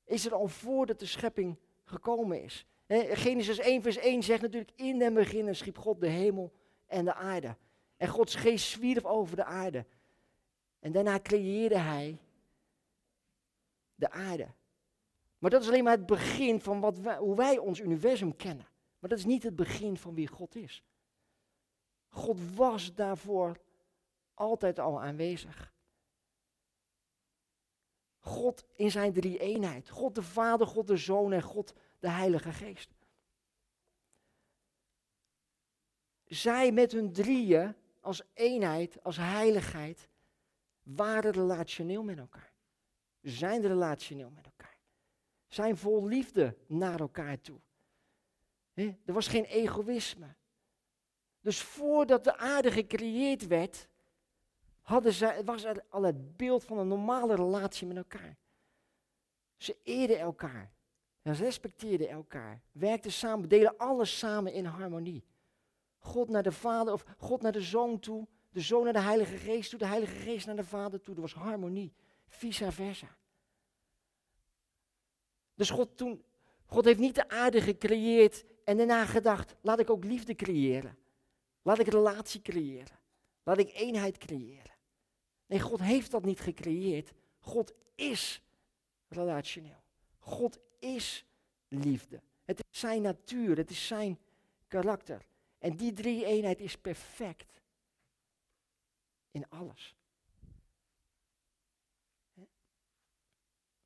Is 0.05 0.27
er 0.27 0.35
al 0.35 0.49
voordat 0.49 0.99
de 0.99 1.07
schepping 1.07 1.59
gekomen 1.85 2.43
is. 2.43 2.67
Genesis 2.89 3.59
1 3.59 3.83
vers 3.83 3.97
1 3.97 4.23
zegt 4.23 4.43
natuurlijk, 4.43 4.73
in 4.75 4.99
den 4.99 5.15
beginnen 5.15 5.57
schiep 5.57 5.79
God 5.79 6.01
de 6.01 6.09
hemel 6.09 6.53
en 6.87 7.05
de 7.05 7.15
aarde. 7.15 7.57
En 7.97 8.09
Gods 8.09 8.35
geest 8.35 8.67
zwierf 8.67 9.05
over 9.05 9.37
de 9.37 9.45
aarde. 9.45 9.87
En 10.79 10.93
daarna 10.93 11.21
creëerde 11.21 11.79
hij 11.79 12.19
de 13.95 14.11
aarde. 14.11 14.49
Maar 15.39 15.51
dat 15.51 15.63
is 15.63 15.69
alleen 15.69 15.85
maar 15.85 15.97
het 15.97 16.07
begin 16.07 16.61
van 16.61 16.81
wat 16.81 16.99
hoe 17.19 17.37
wij 17.37 17.59
ons 17.59 17.81
universum 17.81 18.37
kennen. 18.37 18.69
Maar 18.99 19.11
dat 19.11 19.19
is 19.19 19.25
niet 19.25 19.43
het 19.43 19.57
begin 19.57 19.97
van 19.97 20.15
wie 20.15 20.27
God 20.27 20.55
is. 20.55 20.85
God 22.09 22.55
was 22.55 22.95
daarvoor 22.95 23.61
altijd 24.35 24.79
al 24.79 25.03
aanwezig. 25.03 25.75
God 28.19 28.65
in 28.73 28.91
zijn 28.91 29.13
drie 29.13 29.39
eenheid. 29.39 29.89
God 29.89 30.15
de 30.15 30.23
Vader, 30.23 30.67
God 30.67 30.87
de 30.87 30.97
Zoon 30.97 31.33
en 31.33 31.43
God 31.43 31.75
de 31.99 32.09
Heilige 32.09 32.53
Geest. 32.53 32.91
Zij 36.25 36.73
met 36.73 36.93
hun 36.93 37.13
drieën 37.13 37.75
als 38.01 38.23
eenheid, 38.35 39.03
als 39.03 39.17
heiligheid, 39.17 40.09
waren 40.83 41.33
relationeel 41.33 42.03
met 42.03 42.19
elkaar. 42.19 42.53
Zijn 43.21 43.67
relationeel 43.67 44.31
met 44.31 44.45
elkaar. 44.45 44.79
Zijn 45.47 45.77
vol 45.77 46.07
liefde 46.07 46.57
naar 46.67 47.01
elkaar 47.01 47.41
toe. 47.41 47.61
er 48.75 49.13
was 49.13 49.29
geen 49.29 49.45
egoïsme. 49.45 50.35
Dus 51.41 51.63
voordat 51.63 52.25
de 52.25 52.37
aarde 52.37 52.71
gecreëerd 52.71 53.47
werd, 53.47 53.89
hadden 54.81 55.13
zij, 55.13 55.45
was 55.45 55.65
er 55.65 55.85
al 55.89 56.03
het 56.03 56.37
beeld 56.37 56.65
van 56.65 56.79
een 56.79 56.89
normale 56.89 57.35
relatie 57.35 57.87
met 57.87 57.97
elkaar. 57.97 58.37
Ze 59.57 59.77
eerden 59.83 60.19
elkaar. 60.19 60.76
En 61.27 61.35
respecteerden 61.35 62.09
elkaar. 62.09 62.61
Werkten 62.73 63.13
samen, 63.13 63.49
deden 63.49 63.77
alles 63.77 64.19
samen 64.19 64.53
in 64.53 64.65
harmonie. 64.65 65.25
God 65.99 66.29
naar 66.29 66.43
de 66.43 66.53
Vader 66.53 66.93
of 66.93 67.05
God 67.19 67.43
naar 67.43 67.53
de 67.53 67.61
Zoon 67.61 67.99
toe. 67.99 68.27
De 68.51 68.61
Zoon 68.61 68.85
naar 68.85 68.93
de 68.93 69.01
Heilige 69.01 69.37
Geest 69.37 69.71
toe. 69.71 69.79
De 69.79 69.87
Heilige 69.87 70.15
Geest 70.15 70.47
naar 70.47 70.57
de 70.57 70.65
Vader 70.65 71.01
toe. 71.01 71.15
Er 71.15 71.21
was 71.21 71.35
harmonie 71.35 71.93
vice 72.29 72.73
versa. 72.73 73.17
Dus 75.55 75.71
God, 75.71 75.97
toen, 75.97 76.25
God 76.67 76.85
heeft 76.85 76.99
niet 76.99 77.15
de 77.15 77.29
aarde 77.29 77.61
gecreëerd 77.61 78.45
en 78.65 78.77
daarna 78.77 79.05
gedacht, 79.05 79.57
laat 79.61 79.79
ik 79.79 79.91
ook 79.91 80.05
liefde 80.05 80.35
creëren. 80.35 80.99
Laat 81.63 81.79
ik 81.79 81.87
relatie 81.87 82.43
creëren. 82.43 82.99
Laat 83.43 83.59
ik 83.59 83.73
eenheid 83.75 84.19
creëren. 84.19 84.75
Nee, 85.47 85.61
God 85.61 85.81
heeft 85.81 86.11
dat 86.11 86.25
niet 86.25 86.41
gecreëerd. 86.41 87.13
God 87.39 87.75
is 87.95 88.43
relationeel. 89.09 89.83
God 90.19 90.65
is 90.95 91.25
liefde. 91.69 92.23
Het 92.45 92.65
is 92.71 92.81
zijn 92.81 93.03
natuur, 93.03 93.57
het 93.57 93.71
is 93.71 93.87
zijn 93.87 94.19
karakter. 94.69 95.27
En 95.59 95.77
die 95.77 95.93
drie 95.93 96.25
eenheid 96.25 96.61
is 96.61 96.79
perfect. 96.79 97.63
In 99.31 99.49
alles. 99.49 99.97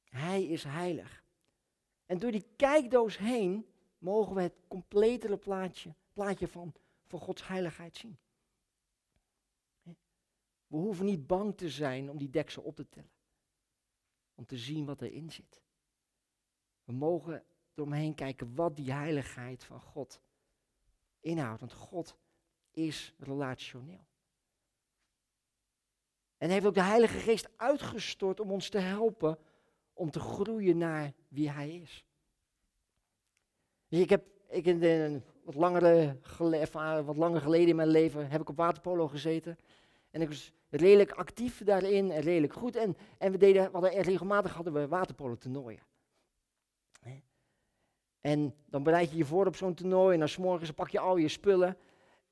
Hij 0.04 0.44
is 0.44 0.64
heilig. 0.64 1.24
En 2.06 2.18
door 2.18 2.30
die 2.30 2.46
kijkdoos 2.56 3.18
heen 3.18 3.66
mogen 3.98 4.34
we 4.34 4.42
het 4.42 4.54
completere 4.68 5.36
plaatje, 5.36 5.94
plaatje 6.12 6.48
van, 6.48 6.74
van 7.06 7.20
Gods 7.20 7.46
heiligheid 7.46 7.96
zien. 7.96 8.18
We 10.66 10.76
hoeven 10.76 11.04
niet 11.04 11.26
bang 11.26 11.56
te 11.56 11.70
zijn 11.70 12.10
om 12.10 12.18
die 12.18 12.30
deksel 12.30 12.62
op 12.62 12.76
te 12.76 12.88
tillen. 12.88 13.10
Om 14.34 14.46
te 14.46 14.58
zien 14.58 14.84
wat 14.84 15.02
erin 15.02 15.30
zit. 15.30 15.62
We 16.90 16.96
mogen 16.96 17.44
eromheen 17.74 18.14
kijken 18.14 18.54
wat 18.54 18.76
die 18.76 18.92
heiligheid 18.92 19.64
van 19.64 19.80
God 19.80 20.20
inhoudt. 21.20 21.60
Want 21.60 21.72
God 21.72 22.16
is 22.70 23.14
relationeel. 23.18 24.06
En 26.38 26.50
heeft 26.50 26.66
ook 26.66 26.74
de 26.74 26.82
Heilige 26.82 27.18
Geest 27.18 27.48
uitgestort 27.56 28.40
om 28.40 28.50
ons 28.50 28.68
te 28.68 28.78
helpen 28.78 29.38
om 29.92 30.10
te 30.10 30.20
groeien 30.20 30.78
naar 30.78 31.12
wie 31.28 31.50
Hij 31.50 31.74
is. 31.74 32.04
Ik 33.88 34.10
heb 34.10 34.24
ik 34.48 34.66
in 34.66 35.24
wat, 35.44 35.54
langere, 35.54 36.16
wat 37.04 37.16
langer 37.16 37.40
geleden 37.40 37.68
in 37.68 37.76
mijn 37.76 37.88
leven 37.88 38.30
heb 38.30 38.40
ik 38.40 38.48
op 38.48 38.56
waterpolo 38.56 39.08
gezeten. 39.08 39.58
En 40.10 40.20
ik 40.20 40.28
was 40.28 40.52
redelijk 40.68 41.12
actief 41.12 41.64
daarin 41.64 42.10
en 42.10 42.20
redelijk 42.20 42.52
goed. 42.52 42.76
En, 42.76 42.96
en 43.18 43.32
we 43.32 43.38
deden, 43.38 43.64
we 43.64 43.70
hadden, 43.72 44.02
regelmatig 44.02 44.54
hadden 44.54 44.72
we 44.72 44.88
waterpolo 44.88 45.36
toernooien. 45.36 45.88
En 48.20 48.54
dan 48.66 48.82
bereid 48.82 49.10
je 49.10 49.16
je 49.16 49.24
voor 49.24 49.46
op 49.46 49.56
zo'n 49.56 49.74
toernooi 49.74 50.12
en 50.12 50.18
dan 50.18 50.28
s'morgens 50.28 50.70
pak 50.70 50.88
je 50.88 50.98
al 50.98 51.16
je 51.16 51.28
spullen. 51.28 51.76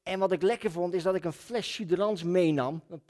En 0.03 0.19
wat 0.19 0.33
ik 0.33 0.43
lekker 0.43 0.71
vond, 0.71 0.95
is 0.95 1.03
dat 1.03 1.15
ik 1.15 1.25
een 1.25 1.33
fles 1.33 1.73
Suderans 1.73 2.23
meenam. 2.23 2.83
Dan 2.89 3.01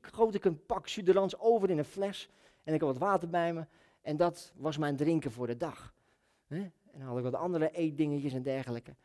goot 0.00 0.34
ik 0.34 0.44
een 0.44 0.66
pak 0.66 0.88
Suderans 0.88 1.38
over 1.38 1.70
in 1.70 1.78
een 1.78 1.84
fles. 1.84 2.30
En 2.64 2.74
ik 2.74 2.80
had 2.80 2.90
wat 2.90 3.08
water 3.08 3.28
bij 3.28 3.52
me. 3.52 3.66
En 4.00 4.16
dat 4.16 4.52
was 4.56 4.78
mijn 4.78 4.96
drinken 4.96 5.30
voor 5.30 5.46
de 5.46 5.56
dag. 5.56 5.94
En 6.92 6.98
dan 6.98 7.08
had 7.08 7.16
ik 7.16 7.22
wat 7.22 7.34
andere 7.34 7.70
eetdingetjes 7.70 8.32
en 8.32 8.42
dergelijke. 8.42 8.96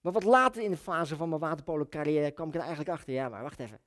Maar 0.00 0.12
wat 0.12 0.24
later 0.24 0.62
in 0.62 0.70
de 0.70 0.76
fase 0.76 1.16
van 1.16 1.28
mijn 1.28 1.40
waterpolo 1.40 1.86
carrière 1.88 2.30
kwam 2.30 2.48
ik 2.48 2.54
er 2.54 2.60
eigenlijk 2.60 2.90
achter. 2.90 3.12
Ja, 3.12 3.28
maar 3.28 3.42
wacht 3.42 3.58
even. 3.58 3.80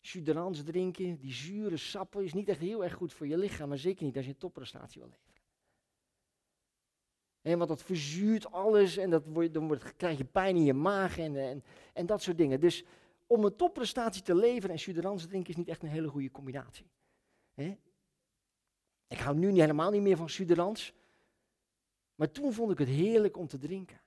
Suderans 0.00 0.62
drinken, 0.62 1.18
die 1.18 1.32
zure 1.32 1.76
sappen, 1.76 2.24
is 2.24 2.32
niet 2.32 2.48
echt 2.48 2.60
heel 2.60 2.84
erg 2.84 2.94
goed 2.94 3.12
voor 3.12 3.26
je 3.26 3.38
lichaam. 3.38 3.68
Maar 3.68 3.78
zeker 3.78 4.04
niet 4.04 4.16
als 4.16 4.24
je 4.24 4.30
een 4.30 4.38
topprestatie 4.38 5.00
wil 5.00 5.10
leveren. 5.10 5.29
Want 7.42 7.68
dat 7.68 7.82
verzuurt 7.82 8.52
alles 8.52 8.96
en 8.96 9.10
dat 9.10 9.26
word, 9.26 9.54
dan 9.54 9.78
krijg 9.96 10.18
je 10.18 10.24
pijn 10.24 10.56
in 10.56 10.64
je 10.64 10.74
maag 10.74 11.18
en, 11.18 11.36
en, 11.36 11.64
en 11.92 12.06
dat 12.06 12.22
soort 12.22 12.38
dingen. 12.38 12.60
Dus 12.60 12.84
om 13.26 13.44
een 13.44 13.56
topprestatie 13.56 14.22
te 14.22 14.34
leveren 14.34 14.70
en 14.70 14.78
suderans 14.78 15.26
drinken 15.26 15.50
is 15.50 15.56
niet 15.56 15.68
echt 15.68 15.82
een 15.82 15.88
hele 15.88 16.08
goede 16.08 16.30
combinatie. 16.30 16.86
Ik 19.08 19.18
hou 19.18 19.36
nu 19.36 19.50
niet, 19.50 19.60
helemaal 19.60 19.90
niet 19.90 20.02
meer 20.02 20.16
van 20.16 20.28
suderans. 20.28 20.94
Maar 22.14 22.30
toen 22.30 22.52
vond 22.52 22.72
ik 22.72 22.78
het 22.78 22.88
heerlijk 22.88 23.36
om 23.36 23.46
te 23.46 23.58
drinken. 23.58 24.00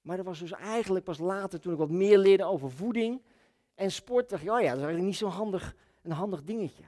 Maar 0.00 0.16
dat 0.16 0.26
was 0.26 0.38
dus 0.38 0.52
eigenlijk 0.52 1.04
pas 1.04 1.18
later, 1.18 1.60
toen 1.60 1.72
ik 1.72 1.78
wat 1.78 1.90
meer 1.90 2.18
leerde 2.18 2.44
over 2.44 2.70
voeding 2.70 3.22
en 3.74 3.92
sport, 3.92 4.28
dacht 4.28 4.42
ik, 4.42 4.50
oh 4.50 4.60
ja, 4.60 4.68
dat 4.68 4.76
is 4.78 4.84
eigenlijk 4.84 5.06
niet 5.06 5.16
zo'n 5.16 5.30
handig, 5.30 5.76
een 6.02 6.10
handig 6.10 6.42
dingetje. 6.42 6.84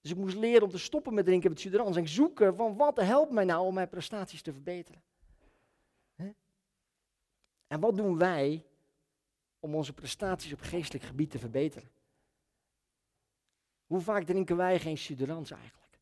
Dus 0.00 0.10
ik 0.10 0.16
moest 0.16 0.36
leren 0.36 0.62
om 0.62 0.70
te 0.70 0.78
stoppen 0.78 1.14
met 1.14 1.24
drinken 1.24 1.50
met 1.50 1.60
suderans 1.60 1.96
en 1.96 2.08
zoeken 2.08 2.56
van 2.56 2.76
wat 2.76 2.96
helpt 2.96 3.32
mij 3.32 3.44
nou 3.44 3.66
om 3.66 3.74
mijn 3.74 3.88
prestaties 3.88 4.42
te 4.42 4.52
verbeteren. 4.52 5.02
En 7.66 7.80
wat 7.80 7.96
doen 7.96 8.18
wij 8.18 8.64
om 9.60 9.74
onze 9.74 9.92
prestaties 9.92 10.52
op 10.52 10.60
geestelijk 10.60 11.04
gebied 11.04 11.30
te 11.30 11.38
verbeteren? 11.38 11.90
Hoe 13.86 14.00
vaak 14.00 14.24
drinken 14.24 14.56
wij 14.56 14.78
geen 14.78 14.98
suderans 14.98 15.50
eigenlijk? 15.50 15.98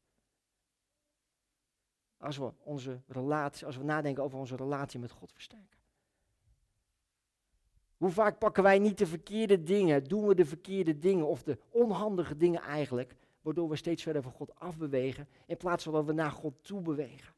Als 2.17 2.37
we, 2.37 2.53
onze 2.59 3.01
relatie, 3.07 3.67
als 3.67 3.77
we 3.77 3.85
nadenken 3.85 4.23
over 4.23 4.39
onze 4.39 4.57
relatie 4.57 5.01
met 5.01 5.11
God 5.11 5.33
versterken. 5.33 5.79
Hoe 7.97 8.11
vaak 8.11 8.39
pakken 8.39 8.63
wij 8.63 8.79
niet 8.79 8.99
de 8.99 9.07
verkeerde 9.07 9.63
dingen, 9.63 10.05
doen 10.05 10.27
we 10.27 10.35
de 10.35 10.47
verkeerde 10.47 10.99
dingen 10.99 11.27
of 11.27 11.43
de 11.43 11.59
onhandige 11.71 12.37
dingen 12.37 12.63
eigenlijk, 12.63 13.15
waardoor 13.41 13.69
we 13.69 13.77
steeds 13.77 14.03
verder 14.03 14.23
van 14.23 14.33
God 14.33 14.55
afbewegen, 14.55 15.29
in 15.47 15.57
plaats 15.57 15.85
van 15.85 15.93
dat 15.93 16.05
we 16.05 16.13
naar 16.13 16.31
God 16.31 16.55
toe 16.65 16.81
bewegen. 16.81 17.35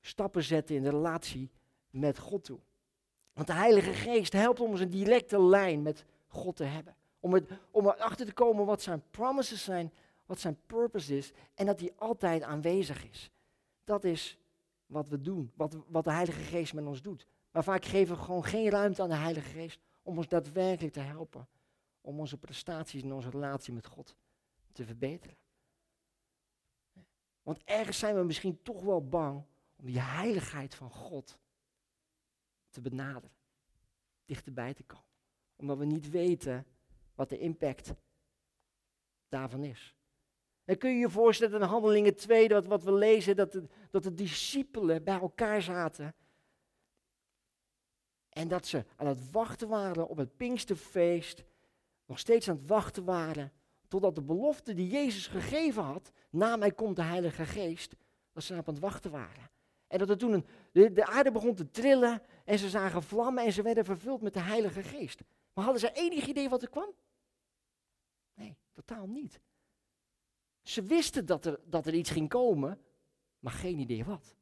Stappen 0.00 0.42
zetten 0.42 0.76
in 0.76 0.82
de 0.82 0.90
relatie 0.90 1.50
met 1.90 2.18
God 2.18 2.44
toe. 2.44 2.60
Want 3.32 3.46
de 3.46 3.52
Heilige 3.52 3.92
Geest 3.92 4.32
helpt 4.32 4.60
ons 4.60 4.80
een 4.80 4.90
directe 4.90 5.42
lijn 5.42 5.82
met 5.82 6.04
God 6.26 6.56
te 6.56 6.64
hebben. 6.64 6.96
Om, 7.20 7.32
het, 7.32 7.50
om 7.70 7.86
erachter 7.86 8.26
te 8.26 8.32
komen 8.32 8.66
wat 8.66 8.82
zijn 8.82 9.02
promises 9.10 9.64
zijn, 9.64 9.92
wat 10.26 10.40
zijn 10.40 10.58
purpose 10.66 11.16
is 11.16 11.32
en 11.54 11.66
dat 11.66 11.80
hij 11.80 11.92
altijd 11.96 12.42
aanwezig 12.42 13.08
is. 13.08 13.30
Dat 13.84 14.04
is 14.04 14.38
wat 14.86 15.08
we 15.08 15.20
doen, 15.20 15.52
wat, 15.54 15.76
wat 15.86 16.04
de 16.04 16.12
Heilige 16.12 16.40
Geest 16.40 16.74
met 16.74 16.86
ons 16.86 17.02
doet. 17.02 17.26
Maar 17.50 17.64
vaak 17.64 17.84
geven 17.84 18.16
we 18.16 18.22
gewoon 18.22 18.44
geen 18.44 18.70
ruimte 18.70 19.02
aan 19.02 19.08
de 19.08 19.14
Heilige 19.14 19.48
Geest 19.48 19.80
om 20.02 20.16
ons 20.16 20.28
daadwerkelijk 20.28 20.92
te 20.92 21.00
helpen. 21.00 21.48
Om 22.04 22.18
onze 22.18 22.38
prestaties 22.38 23.02
en 23.02 23.12
onze 23.12 23.30
relatie 23.30 23.72
met 23.72 23.86
God 23.86 24.16
te 24.72 24.84
verbeteren. 24.84 25.36
Want 27.42 27.62
ergens 27.64 27.98
zijn 27.98 28.14
we 28.14 28.22
misschien 28.22 28.62
toch 28.62 28.82
wel 28.82 29.08
bang 29.08 29.44
om 29.76 29.86
die 29.86 30.00
heiligheid 30.00 30.74
van 30.74 30.90
God 30.90 31.38
te 32.70 32.80
benaderen. 32.80 33.36
Dichterbij 34.24 34.74
te 34.74 34.82
komen. 34.82 35.04
Omdat 35.56 35.78
we 35.78 35.84
niet 35.84 36.10
weten 36.10 36.66
wat 37.14 37.28
de 37.28 37.38
impact 37.38 37.94
daarvan 39.28 39.64
is. 39.64 39.94
En 40.64 40.78
kun 40.78 40.90
je 40.90 40.98
je 40.98 41.10
voorstellen 41.10 41.60
in 41.60 41.66
Handelingen 41.66 42.16
2, 42.16 42.48
dat 42.48 42.66
wat 42.66 42.82
we 42.82 42.92
lezen, 42.92 43.36
dat 43.36 43.52
de, 43.52 43.68
dat 43.90 44.02
de 44.02 44.14
discipelen 44.14 45.04
bij 45.04 45.20
elkaar 45.20 45.62
zaten. 45.62 46.14
En 48.28 48.48
dat 48.48 48.66
ze 48.66 48.84
aan 48.96 49.06
het 49.06 49.30
wachten 49.30 49.68
waren 49.68 50.08
op 50.08 50.16
het 50.16 50.36
Pinksterfeest. 50.36 51.44
Nog 52.06 52.18
steeds 52.18 52.48
aan 52.48 52.56
het 52.56 52.66
wachten 52.66 53.04
waren. 53.04 53.52
Totdat 53.88 54.14
de 54.14 54.22
belofte 54.22 54.74
die 54.74 54.88
Jezus 54.88 55.26
gegeven 55.26 55.82
had, 55.82 56.12
na 56.30 56.56
mij 56.56 56.72
komt 56.72 56.96
de 56.96 57.02
Heilige 57.02 57.46
Geest, 57.46 57.96
dat 58.32 58.42
ze 58.42 58.54
aan 58.54 58.62
het 58.64 58.78
wachten 58.78 59.10
waren. 59.10 59.50
En 59.86 59.98
dat 59.98 60.10
er 60.10 60.18
toen 60.18 60.32
een, 60.32 60.46
de, 60.72 60.92
de 60.92 61.06
aarde 61.06 61.32
begon 61.32 61.54
te 61.54 61.70
trillen 61.70 62.22
en 62.44 62.58
ze 62.58 62.68
zagen 62.68 63.02
vlammen 63.02 63.44
en 63.44 63.52
ze 63.52 63.62
werden 63.62 63.84
vervuld 63.84 64.22
met 64.22 64.34
de 64.34 64.40
Heilige 64.40 64.82
Geest. 64.82 65.20
Maar 65.52 65.64
hadden 65.64 65.82
ze 65.82 65.92
enig 65.92 66.26
idee 66.26 66.48
wat 66.48 66.62
er 66.62 66.70
kwam? 66.70 66.92
Nee, 68.34 68.56
totaal 68.72 69.06
niet. 69.06 69.40
Ze 70.62 70.82
wisten 70.82 71.26
dat 71.26 71.44
er, 71.44 71.60
dat 71.64 71.86
er 71.86 71.94
iets 71.94 72.10
ging 72.10 72.28
komen, 72.28 72.80
maar 73.38 73.52
geen 73.52 73.78
idee 73.78 74.04
wat. 74.04 74.36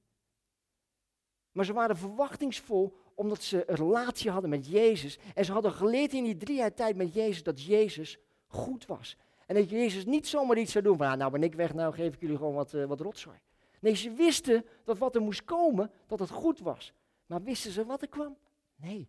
Maar 1.52 1.64
ze 1.64 1.72
waren 1.72 1.96
verwachtingsvol 1.96 2.96
omdat 3.14 3.42
ze 3.42 3.70
een 3.70 3.76
relatie 3.76 4.30
hadden 4.30 4.50
met 4.50 4.66
Jezus. 4.66 5.18
En 5.34 5.44
ze 5.44 5.52
hadden 5.52 5.72
geleerd 5.72 6.12
in 6.12 6.24
die 6.24 6.36
drie 6.36 6.56
jaar 6.56 6.74
tijd 6.74 6.96
met 6.96 7.14
Jezus 7.14 7.42
dat 7.42 7.62
Jezus 7.62 8.18
goed 8.46 8.86
was. 8.86 9.16
En 9.46 9.54
dat 9.54 9.70
Jezus 9.70 10.04
niet 10.04 10.26
zomaar 10.26 10.58
iets 10.58 10.72
zou 10.72 10.84
doen 10.84 10.96
van, 10.96 11.06
ah, 11.06 11.16
nou 11.16 11.30
ben 11.30 11.42
ik 11.42 11.54
weg, 11.54 11.74
nou 11.74 11.94
geef 11.94 12.14
ik 12.14 12.20
jullie 12.20 12.36
gewoon 12.36 12.54
wat, 12.54 12.72
uh, 12.72 12.84
wat 12.84 13.00
rotzooi. 13.00 13.38
Nee, 13.80 13.94
ze 13.94 14.12
wisten 14.12 14.64
dat 14.84 14.98
wat 14.98 15.14
er 15.14 15.22
moest 15.22 15.44
komen, 15.44 15.90
dat 16.06 16.18
het 16.18 16.30
goed 16.30 16.60
was. 16.60 16.92
Maar 17.26 17.42
wisten 17.42 17.70
ze 17.70 17.84
wat 17.84 18.02
er 18.02 18.08
kwam? 18.08 18.36
Nee. 18.76 19.08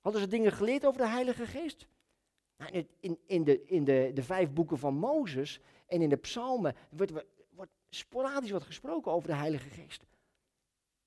Hadden 0.00 0.20
ze 0.20 0.26
dingen 0.26 0.52
geleerd 0.52 0.86
over 0.86 1.00
de 1.00 1.08
Heilige 1.08 1.46
Geest? 1.46 1.86
Nou, 2.56 2.86
in, 3.00 3.18
in, 3.26 3.44
de, 3.44 3.64
in 3.64 3.84
de, 3.84 4.10
de 4.14 4.22
vijf 4.22 4.52
boeken 4.52 4.78
van 4.78 4.94
Mozes 4.94 5.60
en 5.86 6.02
in 6.02 6.08
de 6.08 6.16
psalmen 6.16 6.74
wordt, 6.90 7.12
wordt 7.54 7.70
sporadisch 7.88 8.50
wat 8.50 8.62
gesproken 8.62 9.12
over 9.12 9.28
de 9.28 9.34
Heilige 9.34 9.68
Geest. 9.68 10.04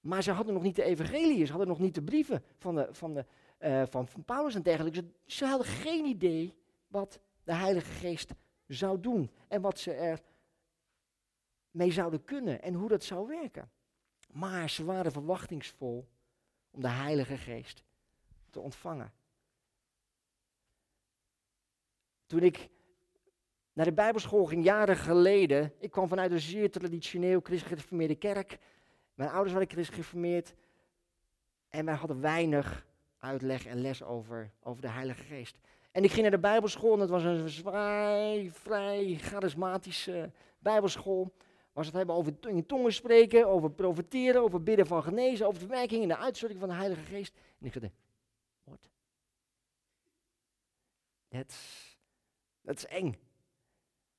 Maar 0.04 0.24
ze 0.24 0.32
hadden 0.32 0.54
nog 0.54 0.64
niet 0.64 0.76
de 0.76 0.84
evangeliën, 0.84 1.46
ze 1.46 1.52
hadden 1.52 1.70
nog 1.70 1.80
niet 1.80 1.96
de 1.96 2.04
brieven 2.04 2.44
van, 2.58 2.76
de, 2.76 2.88
van, 2.92 3.14
de, 3.14 3.26
uh, 3.60 3.84
van, 3.90 4.08
van 4.08 4.24
Paulus 4.24 4.56
en 4.56 4.62
dergelijke. 4.62 5.06
Ze, 5.26 5.46
hadden 5.46 5.68
geen 5.68 6.06
idee 6.06 6.56
wat 6.88 7.20
de 7.44 7.54
Heilige 7.54 7.92
Geest 7.92 8.34
zou 8.68 9.00
doen 9.00 9.32
en 9.48 9.62
wat 9.62 9.80
ze 9.80 9.94
er 9.94 10.22
mee 11.72 11.92
zouden 11.92 12.24
kunnen 12.24 12.62
en 12.62 12.74
hoe 12.74 12.90
dat 12.90 13.04
zou 13.04 13.28
werken. 13.28 13.72
Maar 14.32 14.70
ze 14.70 14.84
waren 14.84 15.12
verwachtingsvol 15.12 16.08
om 16.72 16.82
de 16.82 16.90
Heilige 16.90 17.38
Geest 17.38 17.84
te 18.50 18.60
ontvangen. 18.60 19.14
Toen 22.26 22.44
ik 22.44 22.70
naar 23.74 23.86
de 23.86 23.94
Bijbelschool 23.94 24.46
ging, 24.46 24.64
jaren 24.64 24.98
geleden, 24.98 25.74
ik 25.80 25.92
kwam 25.92 26.08
vanuit 26.08 26.32
een 26.32 26.40
zeer 26.40 26.72
traditioneel 26.72 27.40
christelijk 27.44 28.20
kerk. 28.20 28.60
Mijn 29.14 29.30
ouders 29.30 29.54
waren 29.54 29.70
christelijk 29.70 30.04
gereformeerd. 30.04 30.54
En 31.70 31.86
wij 31.86 31.96
hadden 31.96 32.22
weinig 32.22 32.86
uitleg 33.18 33.66
en 33.66 33.82
les 33.82 34.04
over, 34.04 34.52
over 34.64 34.82
de 34.82 34.90
Heilige 34.90 35.24
Geest. 35.24 35.58
En 35.92 36.04
ik 36.04 36.10
ging 36.10 36.22
naar 36.22 36.32
de 36.32 36.40
Bijbelschool 36.40 36.94
en 36.94 37.00
dat 37.00 37.10
was 37.10 37.24
een 37.24 37.50
vrij, 37.50 38.50
vrij 38.54 39.16
charismatische 39.16 40.32
Bijbelschool. 40.60 41.34
Was 41.74 41.86
het 41.86 41.96
hebben 41.96 42.16
over 42.16 42.34
in 42.42 42.66
tongen 42.66 42.94
spreken, 42.94 43.48
over 43.48 43.72
profiteren, 43.72 44.42
over 44.42 44.64
bidden 44.64 44.88
van 44.88 45.04
genezen, 45.04 45.48
over 45.48 45.60
de 45.60 45.68
werking 45.68 46.02
en 46.02 46.08
de 46.08 46.18
uitstorting 46.18 46.60
van 46.60 46.70
de 46.70 46.76
Heilige 46.76 47.02
Geest. 47.02 47.34
En 47.60 47.66
ik 47.66 47.82
dacht, 47.82 47.94
wat? 48.64 48.90
Dat 52.62 52.76
is 52.76 52.86
eng. 52.86 53.16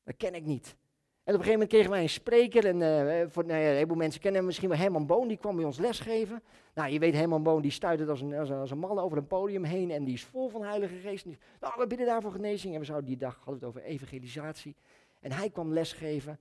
Dat 0.03 0.17
ken 0.17 0.35
ik 0.35 0.45
niet. 0.45 0.77
En 1.25 1.35
op 1.35 1.40
een 1.40 1.45
gegeven 1.47 1.52
moment 1.52 1.71
kregen 1.71 1.90
wij 1.90 2.02
een 2.02 2.09
spreker. 2.09 2.66
En 2.66 2.81
uh, 2.81 3.31
voor, 3.31 3.45
nou 3.45 3.61
ja, 3.61 3.69
een 3.69 3.75
heleboel 3.75 3.97
mensen 3.97 4.21
kennen 4.21 4.38
hem 4.38 4.47
misschien 4.47 4.69
wel 4.69 4.78
Herman 4.78 5.07
Boon. 5.07 5.28
Die 5.28 5.37
kwam 5.37 5.57
bij 5.57 5.64
ons 5.64 5.78
lesgeven. 5.78 6.43
Nou, 6.75 6.90
je 6.90 6.99
weet, 6.99 7.14
Herman 7.14 7.43
Boon 7.43 7.62
die 7.62 7.71
stuitert 7.71 8.09
als 8.09 8.21
een, 8.21 8.35
als, 8.35 8.49
een, 8.49 8.57
als 8.57 8.71
een 8.71 8.78
man 8.78 8.99
over 8.99 9.19
een 9.19 9.26
podium 9.26 9.64
heen. 9.64 9.90
En 9.90 10.04
die 10.04 10.14
is 10.14 10.25
vol 10.25 10.49
van 10.49 10.62
Heilige 10.62 10.97
Geest. 10.97 11.25
Nou, 11.61 11.75
we 11.76 11.87
bidden 11.87 12.07
daarvoor 12.07 12.33
genezing. 12.33 12.75
En 12.75 12.81
we 12.81 12.87
zouden 12.87 13.09
die 13.09 13.16
dag 13.16 13.35
hadden 13.37 13.54
het 13.54 13.64
over 13.64 13.83
evangelisatie. 13.83 14.76
En 15.21 15.33
hij 15.33 15.50
kwam 15.50 15.73
lesgeven. 15.73 16.40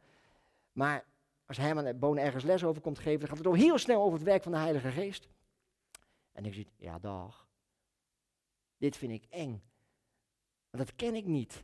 Maar 0.71 1.05
als 1.45 1.57
Herman 1.57 1.99
Boon 1.99 2.17
ergens 2.17 2.43
les 2.43 2.63
over 2.63 2.81
komt 2.81 2.99
geven, 2.99 3.19
dan 3.19 3.27
gaat 3.27 3.37
het 3.37 3.47
ook 3.47 3.57
heel 3.57 3.77
snel 3.77 4.01
over 4.01 4.13
het 4.13 4.27
werk 4.27 4.43
van 4.43 4.51
de 4.51 4.57
Heilige 4.57 4.89
Geest. 4.89 5.27
En 6.31 6.45
ik 6.45 6.53
zie, 6.53 6.67
ja, 6.77 6.99
dag. 6.99 7.47
Dit 8.77 8.97
vind 8.97 9.11
ik 9.11 9.25
eng. 9.29 9.61
Want 10.69 10.85
dat 10.85 10.95
ken 10.95 11.15
ik 11.15 11.25
niet. 11.25 11.63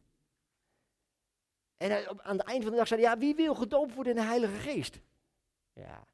En 1.80 2.24
aan 2.24 2.38
het 2.38 2.48
eind 2.48 2.64
van 2.64 2.72
de 2.72 2.78
dag 2.78 2.88
zei 2.88 3.02
hij, 3.02 3.10
ja, 3.10 3.18
wie 3.18 3.36
wil 3.36 3.56
gedoopt 3.56 3.94
worden 3.94 4.16
in 4.16 4.20
de 4.20 4.28
Heilige 4.28 4.56
Geest? 4.56 5.00
Ja, 5.74 6.08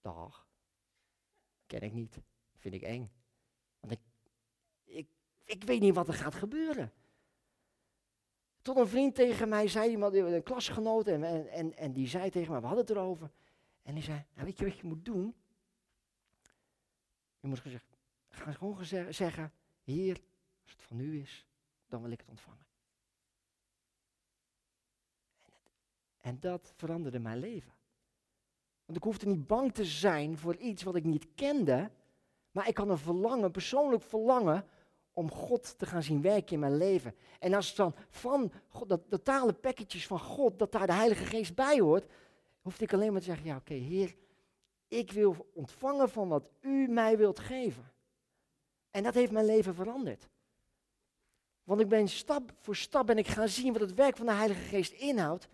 dag. 0.00 0.46
Ken 1.66 1.80
ik 1.80 1.92
niet. 1.92 2.18
Vind 2.56 2.74
ik 2.74 2.82
eng. 2.82 3.12
Want 3.80 3.92
ik, 4.84 5.08
ik, 5.44 5.64
weet 5.64 5.80
niet 5.80 5.94
wat 5.94 6.08
er 6.08 6.14
gaat 6.14 6.34
gebeuren. 6.34 6.92
Tot 8.62 8.76
een 8.76 8.88
vriend 8.88 9.14
tegen 9.14 9.48
mij 9.48 9.68
zei, 9.68 9.90
iemand, 9.90 10.14
een 10.14 10.42
klasgenoot, 10.42 11.06
en, 11.06 11.48
en, 11.50 11.76
en 11.76 11.92
die 11.92 12.08
zei 12.08 12.30
tegen 12.30 12.50
mij, 12.50 12.60
we 12.60 12.66
hadden 12.66 12.84
het 12.84 12.96
erover. 12.96 13.30
En 13.82 13.94
die 13.94 14.02
zei, 14.02 14.24
nou, 14.34 14.46
weet 14.46 14.58
je 14.58 14.64
wat 14.64 14.78
je 14.78 14.86
moet 14.86 15.04
doen? 15.04 15.34
Je 17.40 17.48
moet 17.48 17.60
gezegd, 17.60 17.86
ga 18.28 18.52
gewoon 18.52 18.84
zeggen, 19.10 19.52
hier, 19.82 20.20
als 20.62 20.72
het 20.72 20.82
van 20.82 20.98
u 20.98 21.20
is, 21.20 21.46
dan 21.86 22.02
wil 22.02 22.10
ik 22.10 22.20
het 22.20 22.28
ontvangen. 22.28 22.66
En 26.26 26.36
dat 26.40 26.72
veranderde 26.76 27.18
mijn 27.18 27.38
leven. 27.38 27.72
Want 28.84 28.98
ik 28.98 29.04
hoefde 29.04 29.26
niet 29.26 29.46
bang 29.46 29.74
te 29.74 29.84
zijn 29.84 30.38
voor 30.38 30.56
iets 30.56 30.82
wat 30.82 30.96
ik 30.96 31.04
niet 31.04 31.26
kende, 31.34 31.90
maar 32.50 32.68
ik 32.68 32.78
had 32.78 32.88
een 32.88 32.98
verlangen, 32.98 33.50
persoonlijk 33.50 34.02
verlangen, 34.02 34.66
om 35.12 35.30
God 35.30 35.78
te 35.78 35.86
gaan 35.86 36.02
zien 36.02 36.22
werken 36.22 36.52
in 36.52 36.60
mijn 36.60 36.76
leven. 36.76 37.14
En 37.38 37.54
als 37.54 37.68
het 37.68 37.76
dan 37.76 37.94
van 38.08 38.52
God, 38.68 38.88
dat 38.88 39.00
totale 39.08 39.52
pakketjes 39.52 40.06
van 40.06 40.18
God, 40.18 40.58
dat 40.58 40.72
daar 40.72 40.86
de 40.86 40.92
Heilige 40.92 41.24
Geest 41.24 41.54
bij 41.54 41.80
hoort, 41.80 42.12
hoefde 42.60 42.84
ik 42.84 42.92
alleen 42.92 43.12
maar 43.12 43.20
te 43.20 43.26
zeggen, 43.26 43.46
ja 43.46 43.56
oké 43.56 43.74
Heer, 43.74 44.16
ik 44.88 45.12
wil 45.12 45.50
ontvangen 45.54 46.08
van 46.08 46.28
wat 46.28 46.48
U 46.60 46.88
mij 46.88 47.16
wilt 47.16 47.38
geven. 47.38 47.92
En 48.90 49.02
dat 49.02 49.14
heeft 49.14 49.32
mijn 49.32 49.46
leven 49.46 49.74
veranderd. 49.74 50.28
Want 51.64 51.80
ik 51.80 51.88
ben 51.88 52.08
stap 52.08 52.52
voor 52.60 52.76
stap 52.76 53.06
ben 53.06 53.18
ik 53.18 53.26
gaan 53.26 53.48
zien 53.48 53.72
wat 53.72 53.80
het 53.80 53.94
werk 53.94 54.16
van 54.16 54.26
de 54.26 54.32
Heilige 54.32 54.62
Geest 54.62 54.92
inhoudt. 54.92 55.48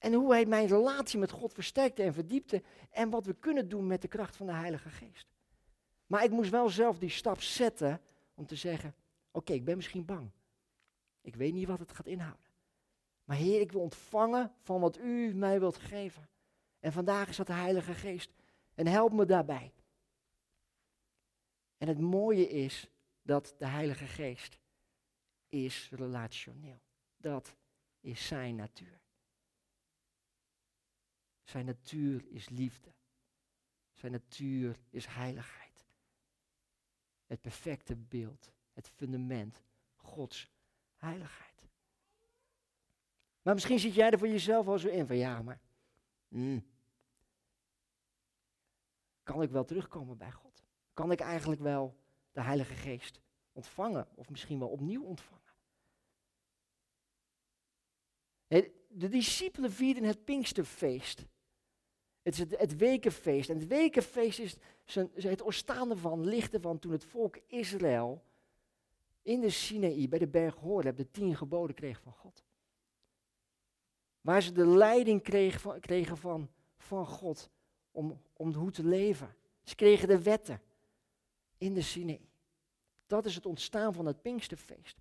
En 0.00 0.12
hoe 0.12 0.32
hij 0.32 0.46
mijn 0.46 0.66
relatie 0.66 1.18
met 1.18 1.30
God 1.30 1.52
versterkte 1.52 2.02
en 2.02 2.14
verdiepte. 2.14 2.62
En 2.90 3.10
wat 3.10 3.26
we 3.26 3.34
kunnen 3.34 3.68
doen 3.68 3.86
met 3.86 4.02
de 4.02 4.08
kracht 4.08 4.36
van 4.36 4.46
de 4.46 4.52
Heilige 4.52 4.88
Geest. 4.88 5.26
Maar 6.06 6.24
ik 6.24 6.30
moest 6.30 6.50
wel 6.50 6.68
zelf 6.68 6.98
die 6.98 7.08
stap 7.08 7.40
zetten 7.40 8.00
om 8.34 8.46
te 8.46 8.56
zeggen: 8.56 8.94
Oké, 9.30 9.52
ik 9.52 9.64
ben 9.64 9.76
misschien 9.76 10.04
bang. 10.04 10.30
Ik 11.20 11.36
weet 11.36 11.52
niet 11.52 11.66
wat 11.66 11.78
het 11.78 11.92
gaat 11.92 12.06
inhouden. 12.06 12.46
Maar 13.24 13.36
Heer, 13.36 13.60
ik 13.60 13.72
wil 13.72 13.80
ontvangen 13.80 14.52
van 14.60 14.80
wat 14.80 14.98
U 14.98 15.34
mij 15.34 15.60
wilt 15.60 15.76
geven. 15.76 16.28
En 16.78 16.92
vandaag 16.92 17.28
is 17.28 17.36
dat 17.36 17.46
de 17.46 17.52
Heilige 17.52 17.94
Geest. 17.94 18.30
En 18.74 18.86
help 18.86 19.12
me 19.12 19.24
daarbij. 19.24 19.72
En 21.76 21.88
het 21.88 22.00
mooie 22.00 22.48
is 22.48 22.88
dat 23.22 23.54
de 23.58 23.66
Heilige 23.66 24.06
Geest 24.06 24.58
is 25.48 25.90
relationeel. 25.90 26.80
Dat 27.16 27.56
is 28.00 28.26
zijn 28.26 28.54
natuur. 28.54 29.00
Zijn 31.50 31.66
natuur 31.66 32.24
is 32.28 32.48
liefde. 32.48 32.92
Zijn 33.92 34.12
natuur 34.12 34.78
is 34.90 35.06
heiligheid. 35.06 35.86
Het 37.26 37.40
perfecte 37.40 37.96
beeld, 37.96 38.52
het 38.72 38.88
fundament, 38.88 39.62
Gods 39.96 40.50
heiligheid. 40.96 41.68
Maar 43.42 43.54
misschien 43.54 43.78
zit 43.78 43.94
jij 43.94 44.10
er 44.10 44.18
voor 44.18 44.28
jezelf 44.28 44.66
al 44.66 44.78
zo 44.78 44.88
in 44.88 45.06
van 45.06 45.16
ja, 45.16 45.42
maar 45.42 45.60
hmm, 46.28 46.66
kan 49.22 49.42
ik 49.42 49.50
wel 49.50 49.64
terugkomen 49.64 50.16
bij 50.16 50.32
God? 50.32 50.64
Kan 50.92 51.12
ik 51.12 51.20
eigenlijk 51.20 51.60
wel 51.60 51.96
de 52.32 52.40
Heilige 52.40 52.74
Geest 52.74 53.20
ontvangen 53.52 54.08
of 54.14 54.30
misschien 54.30 54.58
wel 54.58 54.68
opnieuw 54.68 55.02
ontvangen? 55.02 55.38
De 58.92 59.08
discipelen 59.08 59.72
vierden 59.72 60.04
het 60.04 60.24
Pinksterfeest. 60.24 61.24
Het 62.22 62.34
is 62.34 62.38
het, 62.38 62.76
wekenfeest. 62.76 63.50
En 63.50 63.58
het 63.58 63.66
wekenfeest 63.66 64.38
is 64.38 64.56
het 65.14 65.42
ontstaan 65.42 65.98
van, 65.98 66.24
lichten 66.24 66.60
van 66.60 66.78
toen 66.78 66.92
het 66.92 67.04
volk 67.04 67.38
Israël 67.46 68.22
in 69.22 69.40
de 69.40 69.50
Sinaï, 69.50 70.08
bij 70.08 70.18
de 70.18 70.26
berg 70.26 70.54
Horeb, 70.54 70.96
de 70.96 71.10
tien 71.10 71.36
geboden 71.36 71.74
kreeg 71.74 72.00
van 72.00 72.12
God. 72.12 72.44
Waar 74.20 74.42
ze 74.42 74.52
de 74.52 74.66
leiding 74.66 75.22
kregen 75.22 75.60
van, 75.60 75.80
kregen 75.80 76.16
van, 76.16 76.50
van 76.76 77.06
God 77.06 77.50
om, 77.90 78.20
om 78.32 78.52
hoe 78.52 78.70
te 78.70 78.84
leven. 78.84 79.34
Ze 79.62 79.74
kregen 79.74 80.08
de 80.08 80.22
wetten 80.22 80.62
in 81.58 81.74
de 81.74 81.82
Sinaï. 81.82 82.28
Dat 83.06 83.24
is 83.24 83.34
het 83.34 83.46
ontstaan 83.46 83.94
van 83.94 84.06
het 84.06 84.22
Pinksterfeest. 84.22 85.00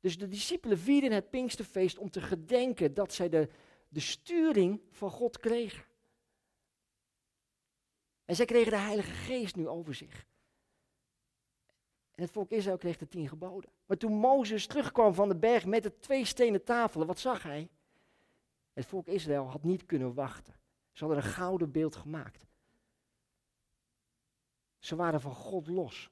Dus 0.00 0.18
de 0.18 0.28
discipelen 0.28 0.78
vierden 0.78 1.12
het 1.12 1.30
Pinksterfeest 1.30 1.98
om 1.98 2.10
te 2.10 2.20
gedenken 2.20 2.94
dat 2.94 3.12
zij 3.12 3.28
de, 3.28 3.48
de 3.88 4.00
sturing 4.00 4.80
van 4.90 5.10
God 5.10 5.38
kregen. 5.38 5.84
En 8.26 8.36
zij 8.36 8.44
kregen 8.44 8.70
de 8.70 8.78
Heilige 8.78 9.10
Geest 9.12 9.56
nu 9.56 9.68
over 9.68 9.94
zich. 9.94 10.26
En 12.14 12.22
het 12.22 12.30
volk 12.30 12.50
Israël 12.50 12.78
kreeg 12.78 12.96
de 12.96 13.08
tien 13.08 13.28
geboden. 13.28 13.70
Maar 13.86 13.96
toen 13.96 14.12
Mozes 14.12 14.66
terugkwam 14.66 15.14
van 15.14 15.28
de 15.28 15.36
berg 15.36 15.66
met 15.66 15.82
de 15.82 15.98
twee 15.98 16.24
stenen 16.24 16.64
tafelen, 16.64 17.06
wat 17.06 17.18
zag 17.18 17.42
hij? 17.42 17.68
Het 18.72 18.86
volk 18.86 19.06
Israël 19.06 19.50
had 19.50 19.62
niet 19.62 19.86
kunnen 19.86 20.14
wachten. 20.14 20.54
Ze 20.92 21.04
hadden 21.04 21.24
een 21.24 21.30
gouden 21.30 21.70
beeld 21.70 21.96
gemaakt. 21.96 22.46
Ze 24.78 24.96
waren 24.96 25.20
van 25.20 25.34
God 25.34 25.66
los. 25.66 26.10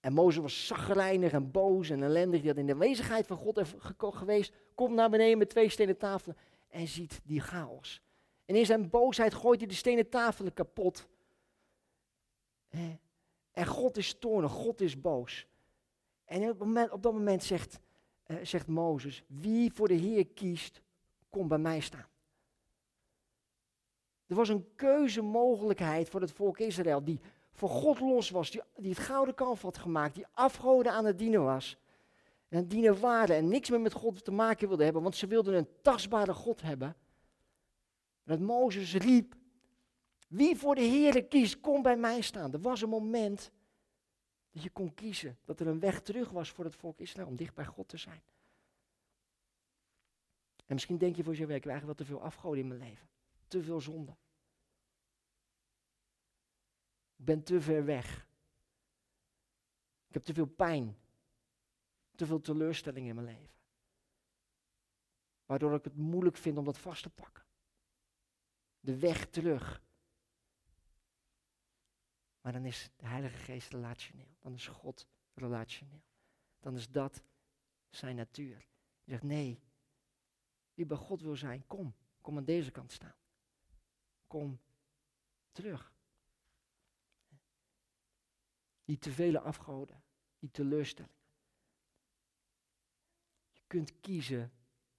En 0.00 0.12
Mozes 0.12 0.42
was 0.42 0.66
zagrijnig 0.66 1.32
en 1.32 1.50
boos 1.50 1.90
en 1.90 2.02
ellendig. 2.02 2.40
Die 2.40 2.48
had 2.48 2.58
in 2.58 2.66
de 2.66 2.76
wezigheid 2.76 3.26
van 3.26 3.36
God 3.36 4.16
geweest. 4.16 4.52
Komt 4.74 4.94
naar 4.94 5.10
beneden 5.10 5.38
met 5.38 5.48
twee 5.48 5.68
stenen 5.68 5.98
tafelen 5.98 6.36
en 6.68 6.86
ziet 6.86 7.20
die 7.24 7.40
chaos. 7.40 8.02
En 8.52 8.58
in 8.58 8.66
zijn 8.66 8.90
boosheid 8.90 9.34
gooit 9.34 9.58
hij 9.58 9.68
de 9.68 9.74
stenen 9.74 10.08
tafelen 10.08 10.54
kapot. 10.54 11.06
En 13.52 13.66
God 13.66 13.96
is 13.96 14.14
toornig, 14.18 14.52
God 14.52 14.80
is 14.80 15.00
boos. 15.00 15.46
En 16.24 16.48
op, 16.48 16.58
moment, 16.58 16.90
op 16.90 17.02
dat 17.02 17.12
moment 17.12 17.42
zegt, 17.42 17.80
uh, 18.26 18.36
zegt 18.42 18.66
Mozes, 18.66 19.24
wie 19.26 19.72
voor 19.72 19.88
de 19.88 19.94
Heer 19.94 20.26
kiest, 20.26 20.80
komt 21.30 21.48
bij 21.48 21.58
mij 21.58 21.80
staan. 21.80 22.06
Er 24.26 24.36
was 24.36 24.48
een 24.48 24.74
keuzemogelijkheid 24.76 26.08
voor 26.08 26.20
het 26.20 26.32
volk 26.32 26.58
Israël, 26.58 27.04
die 27.04 27.20
voor 27.52 27.68
God 27.68 28.00
los 28.00 28.30
was, 28.30 28.50
die, 28.50 28.62
die 28.76 28.90
het 28.90 28.98
gouden 28.98 29.34
kalf 29.34 29.62
had 29.62 29.78
gemaakt, 29.78 30.14
die 30.14 30.26
afgoden 30.32 30.92
aan 30.92 31.04
het 31.04 31.18
dienen 31.18 31.44
was. 31.44 31.76
En 32.48 32.56
het 32.56 32.70
dienen 32.70 33.00
waren 33.00 33.36
en 33.36 33.48
niks 33.48 33.70
meer 33.70 33.80
met 33.80 33.92
God 33.92 34.24
te 34.24 34.30
maken 34.32 34.68
wilde 34.68 34.84
hebben, 34.84 35.02
want 35.02 35.16
ze 35.16 35.26
wilden 35.26 35.54
een 35.54 35.68
tastbare 35.82 36.34
God 36.34 36.62
hebben. 36.62 36.96
Dat 38.24 38.40
Mozes 38.40 38.94
riep, 38.94 39.34
wie 40.28 40.56
voor 40.56 40.74
de 40.74 40.80
Heer 40.80 41.24
kiest, 41.24 41.60
kom 41.60 41.82
bij 41.82 41.96
mij 41.96 42.20
staan. 42.20 42.52
Er 42.52 42.60
was 42.60 42.82
een 42.82 42.88
moment 42.88 43.52
dat 44.50 44.62
je 44.62 44.70
kon 44.70 44.94
kiezen, 44.94 45.38
dat 45.44 45.60
er 45.60 45.66
een 45.66 45.80
weg 45.80 46.02
terug 46.02 46.30
was 46.30 46.50
voor 46.50 46.64
het 46.64 46.76
volk 46.76 47.00
Israël 47.00 47.26
om 47.26 47.36
dicht 47.36 47.54
bij 47.54 47.66
God 47.66 47.88
te 47.88 47.96
zijn. 47.96 48.22
En 50.66 50.74
misschien 50.74 50.98
denk 50.98 51.16
je 51.16 51.22
voor 51.22 51.32
jezelf, 51.32 51.50
ik 51.50 51.62
heb 51.62 51.72
eigenlijk 51.72 51.98
wel 51.98 52.06
te 52.06 52.12
veel 52.12 52.26
afgoden 52.26 52.60
in 52.60 52.68
mijn 52.68 52.80
leven. 52.80 53.08
Te 53.48 53.62
veel 53.62 53.80
zonde. 53.80 54.16
Ik 57.16 57.24
ben 57.24 57.42
te 57.42 57.60
ver 57.60 57.84
weg. 57.84 58.28
Ik 60.06 60.14
heb 60.14 60.24
te 60.24 60.34
veel 60.34 60.46
pijn. 60.46 60.96
Te 62.14 62.26
veel 62.26 62.40
teleurstelling 62.40 63.08
in 63.08 63.14
mijn 63.14 63.26
leven. 63.26 63.50
waardoor 65.46 65.74
ik 65.74 65.84
het 65.84 65.96
moeilijk 65.96 66.36
vind 66.36 66.58
om 66.58 66.64
dat 66.64 66.78
vast 66.78 67.02
te 67.02 67.10
pakken. 67.10 67.41
De 68.82 68.98
weg 68.98 69.26
terug. 69.26 69.82
Maar 72.40 72.52
dan 72.52 72.64
is 72.64 72.90
de 72.96 73.06
Heilige 73.06 73.36
Geest 73.36 73.72
relationeel. 73.72 74.36
Dan 74.38 74.54
is 74.54 74.66
God 74.66 75.08
relationeel. 75.34 76.02
Dan 76.60 76.76
is 76.76 76.90
dat 76.90 77.22
zijn 77.90 78.16
natuur. 78.16 78.66
Je 79.04 79.10
zegt 79.10 79.22
nee, 79.22 79.62
wie 80.74 80.86
bij 80.86 80.96
God 80.96 81.20
wil 81.20 81.36
zijn, 81.36 81.66
kom. 81.66 81.94
Kom 82.20 82.36
aan 82.36 82.44
deze 82.44 82.70
kant 82.70 82.92
staan. 82.92 83.16
Kom 84.26 84.60
terug. 85.52 85.92
Niet 88.84 89.00
te 89.00 89.10
vele 89.10 89.40
afgoden, 89.40 90.02
niet 90.38 90.52
teleurstellingen. 90.52 91.16
Je 93.50 93.62
kunt 93.66 94.00
kiezen 94.00 94.52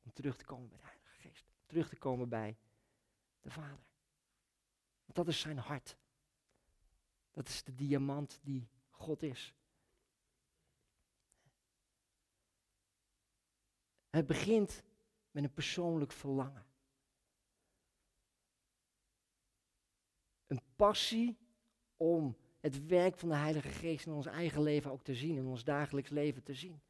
om 0.04 0.14
terug 0.14 0.38
te 0.38 0.46
komen 0.46 0.70
bij 0.70 0.78
de 0.78 0.86
Heilige 0.86 1.16
Geest. 1.16 1.46
Terug 1.66 1.90
te 1.90 1.98
komen 1.98 2.30
bij 2.30 2.58
de 3.44 3.50
Vader. 3.50 3.86
Dat 5.06 5.28
is 5.28 5.40
zijn 5.40 5.58
hart. 5.58 5.98
Dat 7.32 7.48
is 7.48 7.64
de 7.64 7.76
diamant 7.76 8.40
die 8.44 8.70
God 8.90 9.24
is. 9.24 9.54
Het 14.10 14.28
begint 14.28 14.84
met 15.32 15.44
een 15.44 15.54
persoonlijk 15.54 16.12
verlangen. 16.12 16.66
Een 20.48 20.62
passie 20.76 21.38
om 21.98 22.38
het 22.60 22.86
werk 22.86 23.18
van 23.18 23.30
de 23.30 23.36
Heilige 23.36 23.70
Geest 23.70 24.06
in 24.06 24.14
ons 24.14 24.26
eigen 24.26 24.62
leven 24.62 24.92
ook 24.92 25.04
te 25.04 25.16
zien, 25.16 25.38
in 25.38 25.46
ons 25.46 25.64
dagelijks 25.64 26.10
leven 26.10 26.44
te 26.44 26.54
zien. 26.54 26.82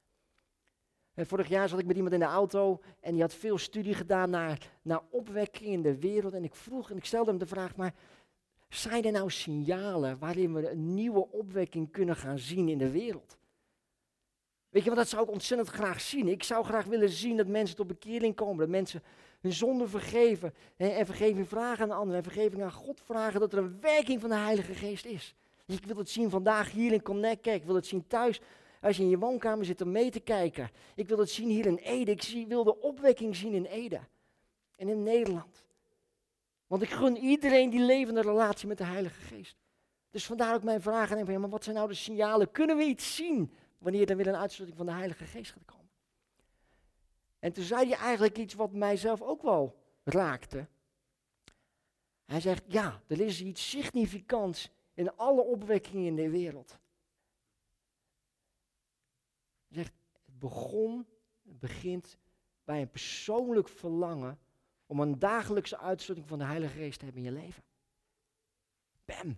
En 1.14 1.26
vorig 1.26 1.48
jaar 1.48 1.70
zat 1.70 1.80
ik 1.80 1.86
met 1.86 1.96
iemand 1.96 2.14
in 2.14 2.20
de 2.20 2.26
auto 2.26 2.82
en 3.00 3.12
die 3.12 3.22
had 3.22 3.34
veel 3.34 3.58
studie 3.58 3.94
gedaan 3.94 4.30
naar, 4.30 4.72
naar 4.82 5.02
opwekking 5.10 5.70
in 5.70 5.82
de 5.82 6.00
wereld. 6.00 6.34
En 6.34 6.44
ik 6.44 6.56
vroeg 6.56 6.92
en 6.92 6.98
ik 6.98 7.06
stelde 7.06 7.30
hem 7.30 7.40
de 7.40 7.48
vraag, 7.48 7.76
maar 7.76 7.94
zijn 8.70 9.04
er 9.04 9.12
nou 9.12 9.32
signalen 9.32 10.20
waarin 10.20 10.54
we 10.54 10.70
een 10.70 10.94
nieuwe 10.94 11.32
opwekking 11.32 11.92
kunnen 11.92 12.16
gaan 12.16 12.40
zien 12.40 12.70
in 12.70 12.78
de 12.78 12.92
wereld? 12.92 13.38
Weet 14.70 14.84
je, 14.84 14.90
want 14.90 15.02
dat 15.02 15.10
zou 15.10 15.24
ik 15.24 15.32
ontzettend 15.32 15.70
graag 15.70 16.02
zien. 16.02 16.28
Ik 16.28 16.44
zou 16.44 16.66
graag 16.66 16.86
willen 16.86 17.10
zien 17.10 17.38
dat 17.38 17.48
mensen 17.48 17.76
tot 17.76 17.88
bekering 17.88 18.36
komen. 18.36 18.58
Dat 18.58 18.70
mensen 18.70 19.04
hun 19.42 19.54
zonde 19.54 19.88
vergeven. 19.88 20.54
En 20.78 21.06
vergeving 21.06 21.48
vragen 21.48 21.84
aan 21.84 21.98
anderen. 21.98 22.18
En 22.18 22.24
vergeving 22.24 22.64
aan 22.64 22.72
God 22.72 23.02
vragen. 23.06 23.40
Dat 23.40 23.54
er 23.54 23.60
een 23.60 23.78
werking 23.82 24.22
van 24.22 24.30
de 24.30 24.36
Heilige 24.36 24.74
Geest 24.74 25.06
is. 25.06 25.36
Ik 25.66 25.86
wil 25.86 25.98
het 25.98 26.10
zien 26.10 26.30
vandaag 26.30 26.72
hier 26.72 26.92
in 26.92 27.02
Connect. 27.02 27.46
Ik 27.46 27.64
wil 27.64 27.76
het 27.76 27.86
zien 27.86 28.08
thuis. 28.08 28.42
Als 28.84 28.98
je 28.98 29.04
in 29.04 29.10
je 29.10 29.18
woonkamer 29.18 29.66
zit 29.66 29.82
om 29.82 29.92
mee 29.92 30.12
te 30.12 30.20
kijken. 30.20 30.70
Ik 30.96 31.08
wil 31.08 31.18
het 31.18 31.30
zien 31.30 31.50
hier 31.50 31.66
in 31.66 31.76
Ede. 31.76 32.12
Ik 32.12 32.22
zie, 32.22 32.48
wil 32.48 32.64
de 32.64 32.80
opwekking 32.80 33.36
zien 33.36 33.54
in 33.54 33.66
Ede. 33.66 34.00
En 34.76 34.90
in 34.90 35.04
Nederland. 35.04 35.66
Want 36.68 36.82
ik 36.82 36.90
gun 36.90 37.18
iedereen 37.18 37.70
die 37.70 37.80
levende 37.80 38.22
relatie 38.22 38.68
met 38.68 38.78
de 38.78 38.84
Heilige 38.84 39.22
Geest. 39.22 39.58
Dus 40.10 40.26
vandaar 40.26 40.56
ook 40.56 40.64
mijn 40.64 40.82
vraag 40.82 41.12
aan 41.12 41.18
hem 41.18 41.32
ja, 41.32 41.40
maar 41.40 41.50
wat 41.50 41.64
zijn 41.64 41.76
nou 41.76 41.88
de 41.88 41.94
signalen? 41.94 42.52
Kunnen 42.52 42.78
we 42.78 42.84
iets 42.84 43.16
zien 43.16 43.54
wanneer 43.78 44.10
er 44.10 44.18
weer 44.18 44.28
een 44.28 44.36
uitstorting 44.36 44.78
van 44.78 44.86
de 44.86 44.92
Heilige 44.92 45.26
Geest 45.26 45.52
gaat 45.52 45.66
komen? 45.66 45.90
En 47.40 47.54
toen 47.54 47.64
zei 47.64 47.88
hij 47.88 47.98
eigenlijk 47.98 48.38
iets 48.38 48.54
wat 48.54 48.72
mijzelf 48.72 49.22
ook 49.22 49.42
wel 49.42 49.76
raakte. 50.04 50.68
Hij 52.26 52.40
zegt, 52.40 52.64
ja, 52.68 53.02
er 53.08 53.20
is 53.20 53.42
iets 53.42 53.70
significants 53.70 54.70
in 54.94 55.16
alle 55.16 55.42
opwekkingen 55.42 56.06
in 56.06 56.16
de 56.16 56.30
wereld. 56.30 56.82
Het 59.74 59.92
begon, 60.26 61.08
het 61.42 61.60
begint 61.60 62.18
bij 62.64 62.82
een 62.82 62.90
persoonlijk 62.90 63.70
verlangen 63.70 64.40
om 64.86 65.00
een 65.00 65.20
dagelijkse 65.20 65.78
uitstorting 65.78 66.28
van 66.28 66.40
de 66.40 66.46
Heilige 66.46 66.78
Geest 66.78 67.00
te 67.00 67.06
hebben 67.06 67.26
in 67.26 67.34
je 67.34 67.40
leven. 67.40 67.64
Bam. 69.06 69.38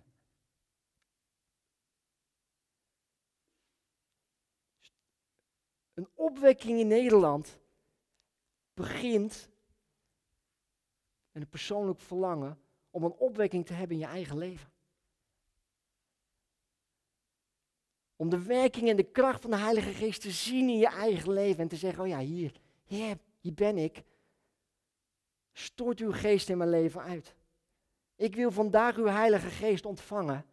Een 5.94 6.08
opwekking 6.14 6.78
in 6.78 6.86
Nederland 6.86 7.58
begint 8.74 9.48
met 11.32 11.42
een 11.42 11.48
persoonlijk 11.48 12.00
verlangen 12.00 12.60
om 12.90 13.04
een 13.04 13.12
opwekking 13.12 13.66
te 13.66 13.72
hebben 13.72 13.96
in 13.96 14.02
je 14.02 14.08
eigen 14.08 14.38
leven. 14.38 14.75
Om 18.16 18.28
de 18.28 18.42
werking 18.42 18.88
en 18.88 18.96
de 18.96 19.10
kracht 19.10 19.40
van 19.40 19.50
de 19.50 19.56
Heilige 19.56 19.92
Geest 19.92 20.20
te 20.20 20.30
zien 20.30 20.68
in 20.68 20.78
je 20.78 20.88
eigen 20.88 21.32
leven 21.32 21.60
en 21.62 21.68
te 21.68 21.76
zeggen, 21.76 22.02
oh 22.02 22.08
ja, 22.08 22.18
hier, 22.18 22.60
hier, 22.84 23.18
ben 23.54 23.78
ik. 23.78 24.02
Stort 25.52 26.00
uw 26.00 26.12
geest 26.12 26.48
in 26.48 26.58
mijn 26.58 26.70
leven 26.70 27.00
uit. 27.00 27.34
Ik 28.16 28.34
wil 28.34 28.50
vandaag 28.50 28.96
uw 28.96 29.06
Heilige 29.06 29.48
Geest 29.48 29.86
ontvangen. 29.86 30.46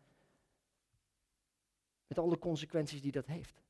Met 2.07 2.17
alle 2.19 2.39
consequenties 2.39 3.01
die 3.01 3.11
dat 3.11 3.25
heeft. 3.25 3.61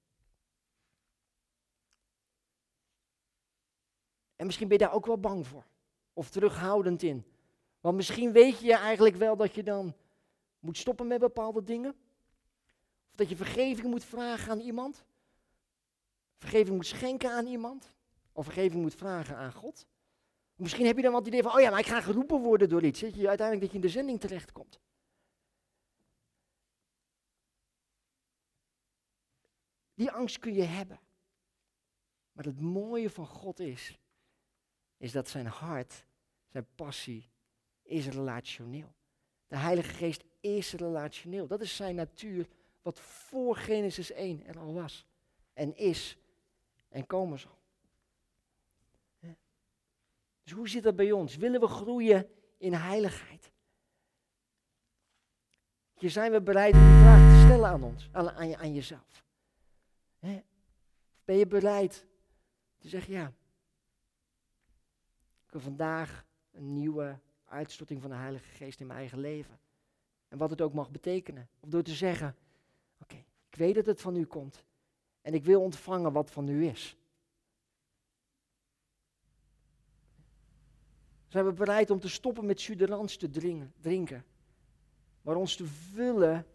En 4.35 4.45
misschien 4.45 4.67
ben 4.67 4.77
je 4.77 4.83
daar 4.83 4.93
ook 4.93 5.05
wel 5.05 5.19
bang 5.19 5.47
voor. 5.47 5.65
Of 6.13 6.29
terughoudend 6.29 7.03
in. 7.03 7.25
Want 7.79 7.95
misschien 7.95 8.31
weet 8.31 8.59
je 8.59 8.75
eigenlijk 8.75 9.15
wel 9.15 9.35
dat 9.35 9.55
je 9.55 9.63
dan 9.63 9.95
moet 10.59 10.77
stoppen 10.77 11.07
met 11.07 11.19
bepaalde 11.19 11.63
dingen. 11.63 11.95
Of 13.13 13.19
dat 13.19 13.29
je 13.29 13.35
vergeving 13.35 13.87
moet 13.87 14.03
vragen 14.03 14.51
aan 14.51 14.59
iemand. 14.59 15.03
Vergeving 16.37 16.75
moet 16.75 16.85
schenken 16.85 17.31
aan 17.31 17.45
iemand. 17.45 17.93
Of 18.31 18.45
vergeving 18.45 18.81
moet 18.81 18.95
vragen 18.95 19.35
aan 19.35 19.53
God. 19.53 19.85
Misschien 20.55 20.85
heb 20.85 20.95
je 20.95 21.01
dan 21.01 21.15
het 21.15 21.27
idee 21.27 21.43
van, 21.43 21.53
oh 21.53 21.61
ja, 21.61 21.69
maar 21.69 21.79
ik 21.79 21.85
ga 21.85 22.01
geroepen 22.01 22.39
worden 22.39 22.69
door 22.69 22.83
iets. 22.83 22.99
Dat 22.99 23.15
je 23.15 23.27
uiteindelijk 23.27 23.59
dat 23.61 23.69
je 23.69 23.75
in 23.75 23.81
de 23.81 23.99
zending 23.99 24.19
terechtkomt. 24.19 24.79
Die 29.93 30.11
angst 30.11 30.39
kun 30.39 30.53
je 30.53 30.63
hebben. 30.63 30.99
Maar 32.31 32.45
het 32.45 32.61
mooie 32.61 33.09
van 33.09 33.27
God 33.27 33.59
is, 33.59 33.99
is 34.97 35.11
dat 35.11 35.29
zijn 35.29 35.45
hart, 35.45 36.05
zijn 36.47 36.67
passie, 36.75 37.29
is 37.81 38.07
relationeel. 38.07 38.93
De 39.47 39.57
Heilige 39.57 39.93
Geest 39.93 40.23
is 40.39 40.73
relationeel. 40.73 41.47
Dat 41.47 41.61
is 41.61 41.75
zijn 41.75 41.95
natuur, 41.95 42.47
wat 42.83 42.99
voor 42.99 43.55
Genesis 43.55 44.11
1 44.11 44.45
er 44.45 44.59
al 44.59 44.73
was. 44.73 45.05
En 45.53 45.77
is 45.77 46.17
en 46.89 47.05
komen 47.05 47.39
zal. 47.39 47.61
Dus 50.43 50.51
hoe 50.51 50.69
zit 50.69 50.83
dat 50.83 50.95
bij 50.95 51.11
ons? 51.11 51.35
Willen 51.35 51.59
we 51.59 51.67
groeien 51.67 52.29
in 52.57 52.73
heiligheid? 52.73 53.51
Je 55.97 56.09
zijn 56.09 56.31
we 56.31 56.41
bereid 56.41 56.73
om 56.73 56.79
die 56.79 56.99
vraag 56.99 57.33
te 57.33 57.41
stellen 57.45 57.69
aan 57.69 57.83
ons, 57.83 58.09
aan, 58.11 58.29
aan, 58.29 58.55
aan 58.55 58.73
jezelf? 58.73 59.25
Ben 61.25 61.35
je 61.35 61.47
bereid 61.47 62.05
te 62.77 62.87
zeggen, 62.87 63.13
ja, 63.13 63.33
ik 65.45 65.51
wil 65.51 65.61
vandaag 65.61 66.25
een 66.51 66.73
nieuwe 66.73 67.19
uitstorting 67.45 68.01
van 68.01 68.09
de 68.09 68.15
Heilige 68.15 68.49
Geest 68.49 68.79
in 68.79 68.87
mijn 68.87 68.99
eigen 68.99 69.19
leven. 69.19 69.59
En 70.27 70.37
wat 70.37 70.49
het 70.49 70.61
ook 70.61 70.73
mag 70.73 70.91
betekenen. 70.91 71.49
Of 71.59 71.69
door 71.69 71.83
te 71.83 71.93
zeggen, 71.93 72.35
ik 73.53 73.59
weet 73.59 73.75
dat 73.75 73.85
het 73.85 74.01
van 74.01 74.15
u 74.15 74.25
komt. 74.25 74.65
En 75.21 75.33
ik 75.33 75.43
wil 75.43 75.61
ontvangen 75.61 76.11
wat 76.11 76.31
van 76.31 76.47
u 76.47 76.65
is. 76.65 76.97
Zijn 81.27 81.45
we 81.45 81.53
bereid 81.53 81.89
om 81.89 81.99
te 81.99 82.09
stoppen 82.09 82.45
met 82.45 82.59
suderans 82.59 83.17
te 83.17 83.29
drinken? 83.81 84.25
Maar 85.21 85.35
ons 85.35 85.55
te 85.55 85.65
vullen 85.65 86.45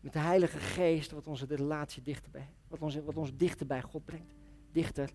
met 0.00 0.12
de 0.12 0.18
Heilige 0.18 0.58
Geest, 0.58 1.10
wat 1.10 1.26
onze 1.26 1.46
relatie 1.46 2.02
dichterbij, 2.02 2.48
wat 2.68 2.82
ons, 2.82 2.94
wat 2.94 3.16
ons 3.16 3.36
dichter 3.36 3.66
bij 3.66 3.82
God 3.82 4.04
brengt. 4.04 4.34
Dichter 4.72 5.10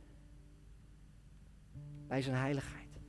bij 2.07 2.21
zijn 2.21 2.35
heiligheid. 2.35 2.99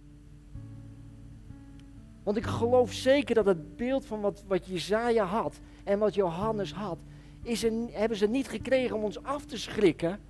Want 2.23 2.37
ik 2.37 2.45
geloof 2.45 2.93
zeker 2.93 3.35
dat 3.35 3.47
het 3.47 3.77
beeld 3.77 4.07
van 4.07 4.21
wat, 4.21 4.45
wat 4.47 4.67
Jezaja 4.67 5.25
had 5.25 5.61
en 5.85 5.99
wat 5.99 6.15
Johannes 6.15 6.73
had, 6.73 7.05
is 7.43 7.63
hebben 7.91 8.19
ze 8.19 8.27
niet 8.27 8.49
gekregen 8.49 8.97
om 8.97 9.05
ons 9.05 9.23
af 9.23 9.45
te 9.45 9.57
schrikken, 9.57 10.21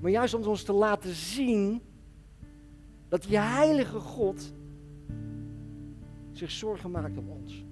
maar 0.00 0.10
juist 0.10 0.34
om 0.34 0.42
ons 0.42 0.62
te 0.62 0.72
laten 0.72 1.14
zien 1.14 1.82
dat 3.08 3.22
die 3.22 3.38
heilige 3.38 3.98
God 3.98 4.52
zich 6.32 6.50
zorgen 6.50 6.90
maakt 6.90 7.18
om 7.18 7.28
ons. 7.28 7.64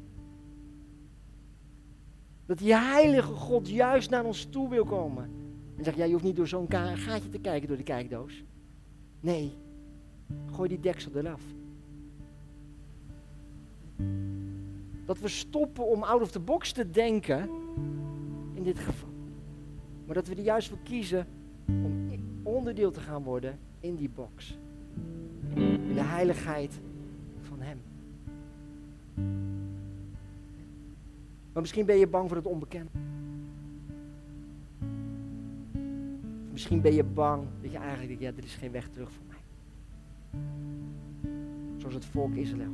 Dat 2.47 2.59
die 2.59 2.75
heilige 2.75 3.33
God 3.33 3.69
juist 3.69 4.11
naar 4.11 4.25
ons 4.25 4.45
toe 4.45 4.69
wil 4.69 4.85
komen. 4.85 5.31
En 5.77 5.85
zegt, 5.85 5.97
ja, 5.97 6.05
je 6.05 6.13
hoeft 6.13 6.25
niet 6.25 6.37
door 6.37 6.49
zo'n 6.49 6.67
gaatje 6.69 7.29
te 7.29 7.39
kijken 7.39 7.69
door 7.69 7.77
de 7.77 7.83
kijkdoos. 7.83 8.45
Nee, 9.21 9.57
gooi 10.53 10.69
die 10.69 10.81
deksel 10.81 11.13
eraf. 11.15 11.43
Dat 15.05 15.19
we 15.19 15.29
stoppen 15.29 15.87
om 15.87 16.03
out 16.03 16.21
of 16.21 16.31
the 16.31 16.41
box 16.41 16.73
te 16.73 16.91
denken, 16.91 17.51
geval. 18.77 19.09
Maar 20.07 20.15
dat 20.15 20.29
we 20.29 20.35
er 20.35 20.43
juist 20.43 20.69
voor 20.69 20.79
kiezen 20.83 21.27
om 21.67 22.09
onderdeel 22.43 22.91
te 22.91 23.01
gaan 23.01 23.23
worden 23.23 23.59
in 23.81 23.97
die 23.97 24.11
box. 24.15 24.59
de 25.95 26.05
heiligheid 26.05 26.81
van 27.41 27.61
Hem. 27.61 27.79
Maar 31.53 31.63
misschien 31.63 31.87
ben 31.87 31.99
je 31.99 32.07
bang 32.07 32.29
voor 32.29 32.37
het 32.37 32.47
onbekende. 32.47 32.91
Misschien 36.53 36.81
ben 36.81 36.95
je 36.95 37.05
bang 37.05 37.45
dat 37.63 37.71
je 37.71 37.79
eigenlijk 37.79 38.09
denkt, 38.09 38.23
ja, 38.23 38.43
er 38.43 38.49
is 38.49 38.55
geen 38.55 38.71
weg 38.71 38.89
terug 38.89 39.11
voor 39.13 39.25
mij. 39.29 39.39
Zoals 41.77 41.95
het 41.95 42.05
volk 42.05 42.35
Israël. 42.35 42.73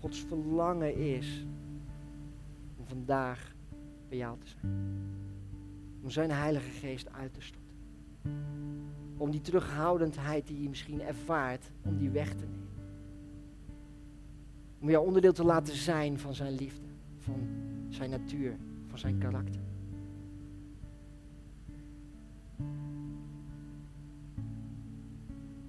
Gods 0.00 0.24
verlangen 0.28 0.96
is 0.96 1.46
vandaag 2.90 3.54
bij 4.08 4.18
jou 4.18 4.38
te 4.38 4.46
zijn. 4.46 4.72
Om 6.02 6.10
zijn 6.10 6.30
Heilige 6.30 6.70
Geest 6.70 7.12
uit 7.12 7.34
te 7.34 7.40
storten. 7.40 7.76
Om 9.16 9.30
die 9.30 9.40
terughoudendheid 9.40 10.46
die 10.46 10.62
je 10.62 10.68
misschien 10.68 11.00
ervaart, 11.00 11.70
om 11.84 11.98
die 11.98 12.10
weg 12.10 12.28
te 12.28 12.44
nemen. 12.44 12.68
Om 14.80 14.90
jou 14.90 15.06
onderdeel 15.06 15.32
te 15.32 15.44
laten 15.44 15.74
zijn 15.74 16.18
van 16.18 16.34
zijn 16.34 16.52
liefde, 16.52 16.86
van 17.18 17.48
zijn 17.88 18.10
natuur, 18.10 18.56
van 18.86 18.98
zijn 18.98 19.18
karakter. 19.18 19.60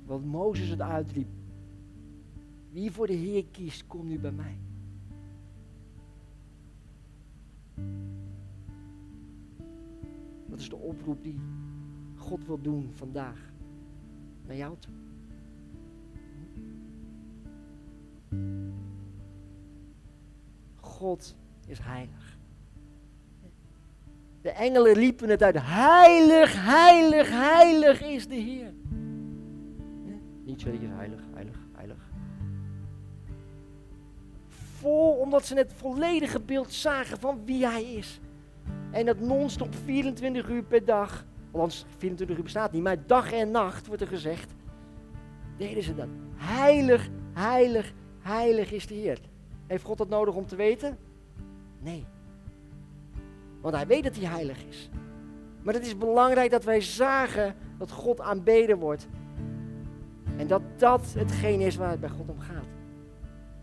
Want 0.06 0.26
Mozes 0.26 0.70
het 0.70 0.82
uitriep. 0.82 1.30
Wie 2.70 2.92
voor 2.92 3.08
de 3.08 3.14
Heer 3.14 3.46
kiest, 3.46 3.88
kom 3.88 4.08
nu 4.08 4.20
bij 4.20 4.32
mij. 4.32 4.58
Dat 10.46 10.60
is 10.60 10.70
de 10.70 10.76
oproep 10.76 11.24
die 11.24 11.40
God 12.16 12.46
wil 12.46 12.62
doen 12.62 12.90
vandaag 12.94 13.52
naar 14.48 14.56
jou 14.56 14.76
toe. 14.80 14.94
God 20.76 21.36
is 21.68 21.80
heilig. 21.80 22.38
De 24.42 24.50
engelen 24.50 24.94
riepen 24.94 25.30
het 25.30 25.44
uit. 25.44 25.56
Heilig, 25.60 26.66
heilig, 26.66 27.30
heilig 27.30 28.02
is 28.02 28.28
de 28.28 28.36
Heer. 28.36 28.74
Niet 30.44 30.66
is 30.66 30.66
heilig, 30.66 31.22
heilig, 31.34 31.60
heilig. 31.74 32.11
Vol 34.82 35.12
omdat 35.12 35.46
ze 35.46 35.56
het 35.56 35.74
volledige 35.76 36.40
beeld 36.40 36.74
zagen 36.74 37.20
van 37.20 37.42
wie 37.46 37.66
hij 37.66 37.84
is. 37.84 38.20
En 38.92 39.06
dat 39.06 39.20
non-stop 39.20 39.76
24 39.84 40.50
uur 40.50 40.64
per 40.64 40.86
dag. 40.86 41.26
Want 41.52 41.86
24 41.98 42.38
uur 42.38 42.44
bestaat 42.44 42.72
niet, 42.72 42.84
maar 42.84 43.06
dag 43.06 43.32
en 43.32 43.52
nacht 43.52 43.88
wordt 43.88 44.02
er 44.02 44.08
gezegd. 44.08 44.54
Deden 45.58 45.84
ze 45.84 45.96
dat. 45.96 46.08
Heilig, 46.36 47.10
heilig, 47.34 47.94
heilig 48.20 48.72
is 48.72 48.88
de 48.88 48.94
Heer. 48.94 49.20
Heeft 49.68 49.84
God 49.84 49.98
dat 49.98 50.10
nodig 50.10 50.36
om 50.36 50.46
te 50.46 50.56
weten? 50.56 50.98
Nee. 51.80 52.06
Want 53.62 53.76
hij 53.76 53.88
weet 53.88 54.04
dat 54.04 54.16
hij 54.16 54.30
heilig 54.30 54.64
is. 54.70 54.90
Maar 55.62 55.74
het 55.74 55.86
is 55.86 55.98
belangrijk 55.98 56.52
dat 56.52 56.64
wij 56.64 56.82
zagen 56.82 57.56
dat 57.78 57.92
God 57.92 58.22
aanbeden 58.22 58.78
wordt. 58.78 59.08
En 60.38 60.48
dat 60.48 60.62
dat 60.78 61.14
hetgeen 61.18 61.60
is 61.60 61.76
waar 61.76 61.90
het 61.90 62.00
bij 62.00 62.10
God 62.10 62.30
om 62.30 62.40
gaat. 62.40 62.81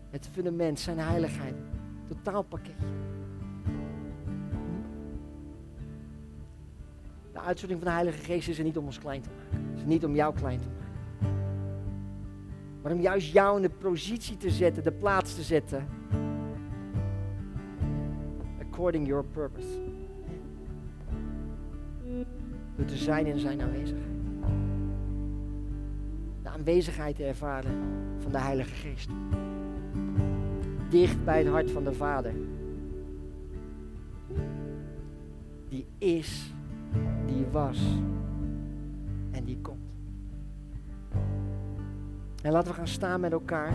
Het 0.09 0.29
fundament, 0.31 0.79
zijn 0.79 0.99
heiligheid. 0.99 1.55
Totaalpakketje. 2.07 2.83
De 7.31 7.39
uitstorting 7.39 7.79
van 7.79 7.89
de 7.89 7.95
Heilige 7.95 8.23
Geest 8.23 8.47
is 8.47 8.57
er 8.57 8.63
niet 8.63 8.77
om 8.77 8.85
ons 8.85 8.99
klein 8.99 9.21
te 9.21 9.29
maken. 9.29 9.75
Is 9.75 9.85
niet 9.85 10.05
om 10.05 10.15
jou 10.15 10.35
klein 10.35 10.59
te 10.59 10.67
maken. 10.67 10.79
Maar 12.81 12.91
om 12.91 12.99
juist 12.99 13.31
jou 13.31 13.55
in 13.55 13.61
de 13.61 13.69
positie 13.69 14.37
te 14.37 14.49
zetten, 14.49 14.83
de 14.83 14.91
plaats 14.91 15.35
te 15.35 15.41
zetten. 15.41 15.87
According 18.61 19.07
your 19.07 19.23
purpose. 19.23 19.67
Door 22.75 22.85
te 22.85 22.97
zijn 22.97 23.25
in 23.25 23.39
zijn 23.39 23.61
aanwezigheid. 23.61 24.07
De 26.43 26.49
aanwezigheid 26.49 27.15
te 27.15 27.23
ervaren 27.23 27.71
van 28.19 28.31
de 28.31 28.39
Heilige 28.39 28.75
Geest. 28.75 29.09
Dicht 30.89 31.25
bij 31.25 31.37
het 31.37 31.47
hart 31.47 31.71
van 31.71 31.83
de 31.83 31.93
Vader. 31.93 32.33
Die 35.69 35.85
is, 35.97 36.53
die 37.25 37.45
was 37.51 37.79
en 39.31 39.43
die 39.43 39.57
komt. 39.61 39.77
En 42.43 42.51
laten 42.51 42.71
we 42.71 42.77
gaan 42.77 42.87
staan 42.87 43.19
met 43.19 43.31
elkaar. 43.31 43.73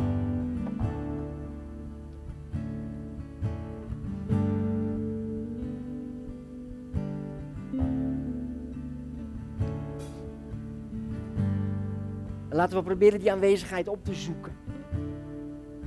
En 12.49 12.61
laten 12.61 12.77
we 12.77 12.85
proberen 12.85 13.21
die 13.21 13.33
aanwezigheid 13.33 13.89
op 13.89 14.05
te 14.05 14.15
zoeken. 14.15 14.53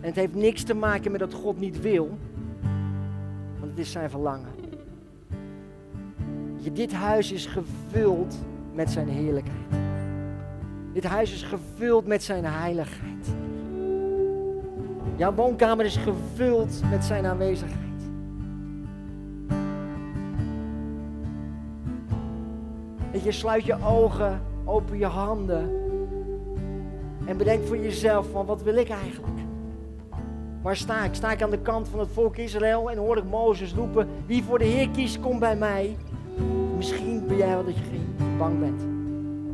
Het 0.07 0.15
heeft 0.15 0.35
niks 0.35 0.63
te 0.63 0.73
maken 0.73 1.11
met 1.11 1.19
dat 1.19 1.33
God 1.33 1.59
niet 1.59 1.81
wil, 1.81 2.17
want 3.59 3.69
het 3.69 3.79
is 3.79 3.91
zijn 3.91 4.09
verlangen. 4.09 4.51
Dit 6.73 6.93
huis 6.93 7.31
is 7.31 7.45
gevuld 7.45 8.35
met 8.73 8.89
zijn 8.89 9.07
heerlijkheid. 9.07 9.81
Dit 10.93 11.03
huis 11.03 11.33
is 11.33 11.43
gevuld 11.43 12.05
met 12.05 12.23
zijn 12.23 12.45
heiligheid. 12.45 13.27
Jouw 15.15 15.33
woonkamer 15.33 15.85
is 15.85 15.97
gevuld 15.97 16.81
met 16.89 17.05
zijn 17.05 17.25
aanwezigheid. 17.25 18.01
Dat 23.11 23.23
je 23.23 23.31
sluit 23.31 23.65
je 23.65 23.83
ogen, 23.83 24.41
open 24.65 24.97
je 24.97 25.05
handen 25.05 25.69
en 27.25 27.37
bedenk 27.37 27.65
voor 27.65 27.77
jezelf 27.77 28.29
van 28.31 28.45
wat 28.45 28.63
wil 28.63 28.75
ik 28.75 28.89
eigenlijk? 28.89 29.36
Waar 30.67 30.75
sta 30.75 31.03
ik? 31.03 31.13
Sta 31.13 31.31
ik 31.31 31.41
aan 31.41 31.49
de 31.49 31.61
kant 31.61 31.87
van 31.87 31.99
het 31.99 32.09
volk 32.09 32.37
Israël 32.37 32.91
en 32.91 32.97
hoor 32.97 33.17
ik 33.17 33.23
Mozes 33.23 33.73
roepen, 33.73 34.07
wie 34.25 34.43
voor 34.43 34.59
de 34.59 34.65
Heer 34.65 34.89
kiest, 34.89 35.19
kom 35.19 35.39
bij 35.39 35.55
mij. 35.55 35.97
Misschien 36.75 37.27
ben 37.27 37.37
jij 37.37 37.47
wel 37.47 37.65
dat 37.65 37.77
je 37.77 37.83
bang 38.37 38.59
bent 38.59 38.81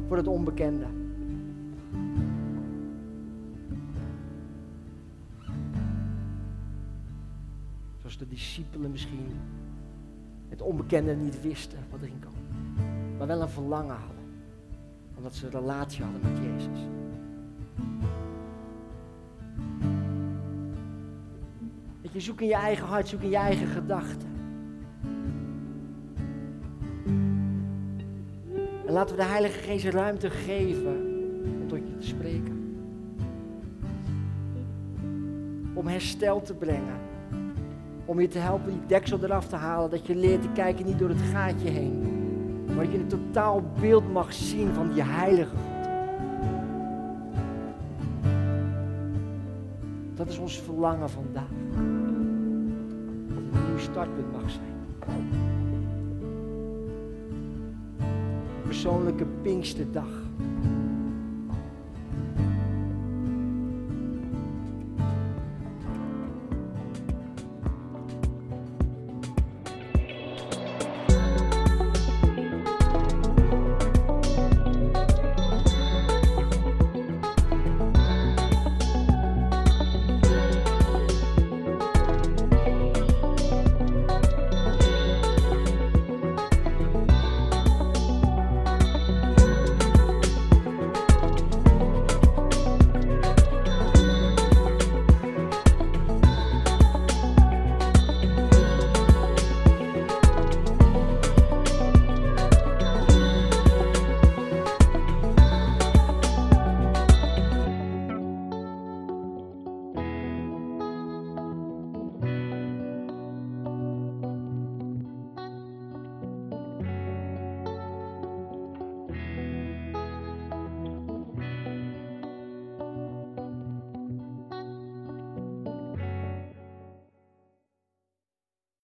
voor 0.08 0.18
het 0.18 0.28
onbekende. 0.28 0.86
Zoals 8.00 8.18
de 8.18 8.28
discipelen 8.28 8.92
misschien 8.92 9.40
het 10.50 10.62
onbekende 10.62 11.16
niet 11.16 11.42
wisten 11.42 11.80
wat 11.92 12.02
erin 12.02 12.20
kwam. 12.20 12.34
Maar 13.18 13.28
wel 13.28 13.42
een 13.42 13.50
verlangen 13.50 13.96
hadden. 13.96 14.26
Omdat 15.18 15.36
ze 15.36 15.46
een 15.46 15.52
relatie 15.52 16.04
hadden 16.04 16.22
met 16.22 16.38
Jezus. 16.38 16.93
Je 22.14 22.20
zoekt 22.20 22.42
in 22.42 22.48
je 22.48 22.56
eigen 22.56 22.88
hart, 22.88 23.08
zoek 23.08 23.22
in 23.22 23.30
je 23.30 23.36
eigen 23.36 23.68
gedachten. 23.68 24.28
En 28.86 28.94
laten 28.94 29.16
we 29.16 29.22
de 29.22 29.28
Heilige 29.28 29.60
Geest 29.60 29.86
ruimte 29.86 30.30
geven 30.30 30.96
om 31.62 31.68
tot 31.68 31.78
je 31.78 31.98
te 31.98 32.08
spreken. 32.08 32.76
Om 35.74 35.88
herstel 35.88 36.42
te 36.42 36.54
brengen. 36.54 37.00
Om 38.06 38.20
je 38.20 38.28
te 38.28 38.40
helpen 38.40 38.72
die 38.72 38.86
deksel 38.88 39.24
eraf 39.24 39.48
te 39.48 39.56
halen. 39.56 39.90
Dat 39.90 40.08
je 40.08 40.16
leert 40.16 40.42
te 40.42 40.50
kijken 40.54 40.86
niet 40.86 41.00
door 41.00 41.10
het 41.10 41.22
gaatje 41.22 41.70
heen. 41.70 42.02
Maar 42.66 42.84
dat 42.84 42.94
je 42.94 43.00
een 43.00 43.08
totaal 43.08 43.64
beeld 43.80 44.12
mag 44.12 44.34
zien 44.34 44.74
van 44.74 44.92
die 44.94 45.04
heilige 45.04 45.56
God. 45.56 45.72
Dat 50.16 50.30
is 50.30 50.38
ons 50.38 50.62
verlangen 50.62 51.10
vandaag. 51.10 51.93
Startpunt 53.84 54.32
mag 54.32 54.52
zijn. 54.52 54.72
Persoonlijke 58.64 59.26
Pinksterdag. 59.42 60.23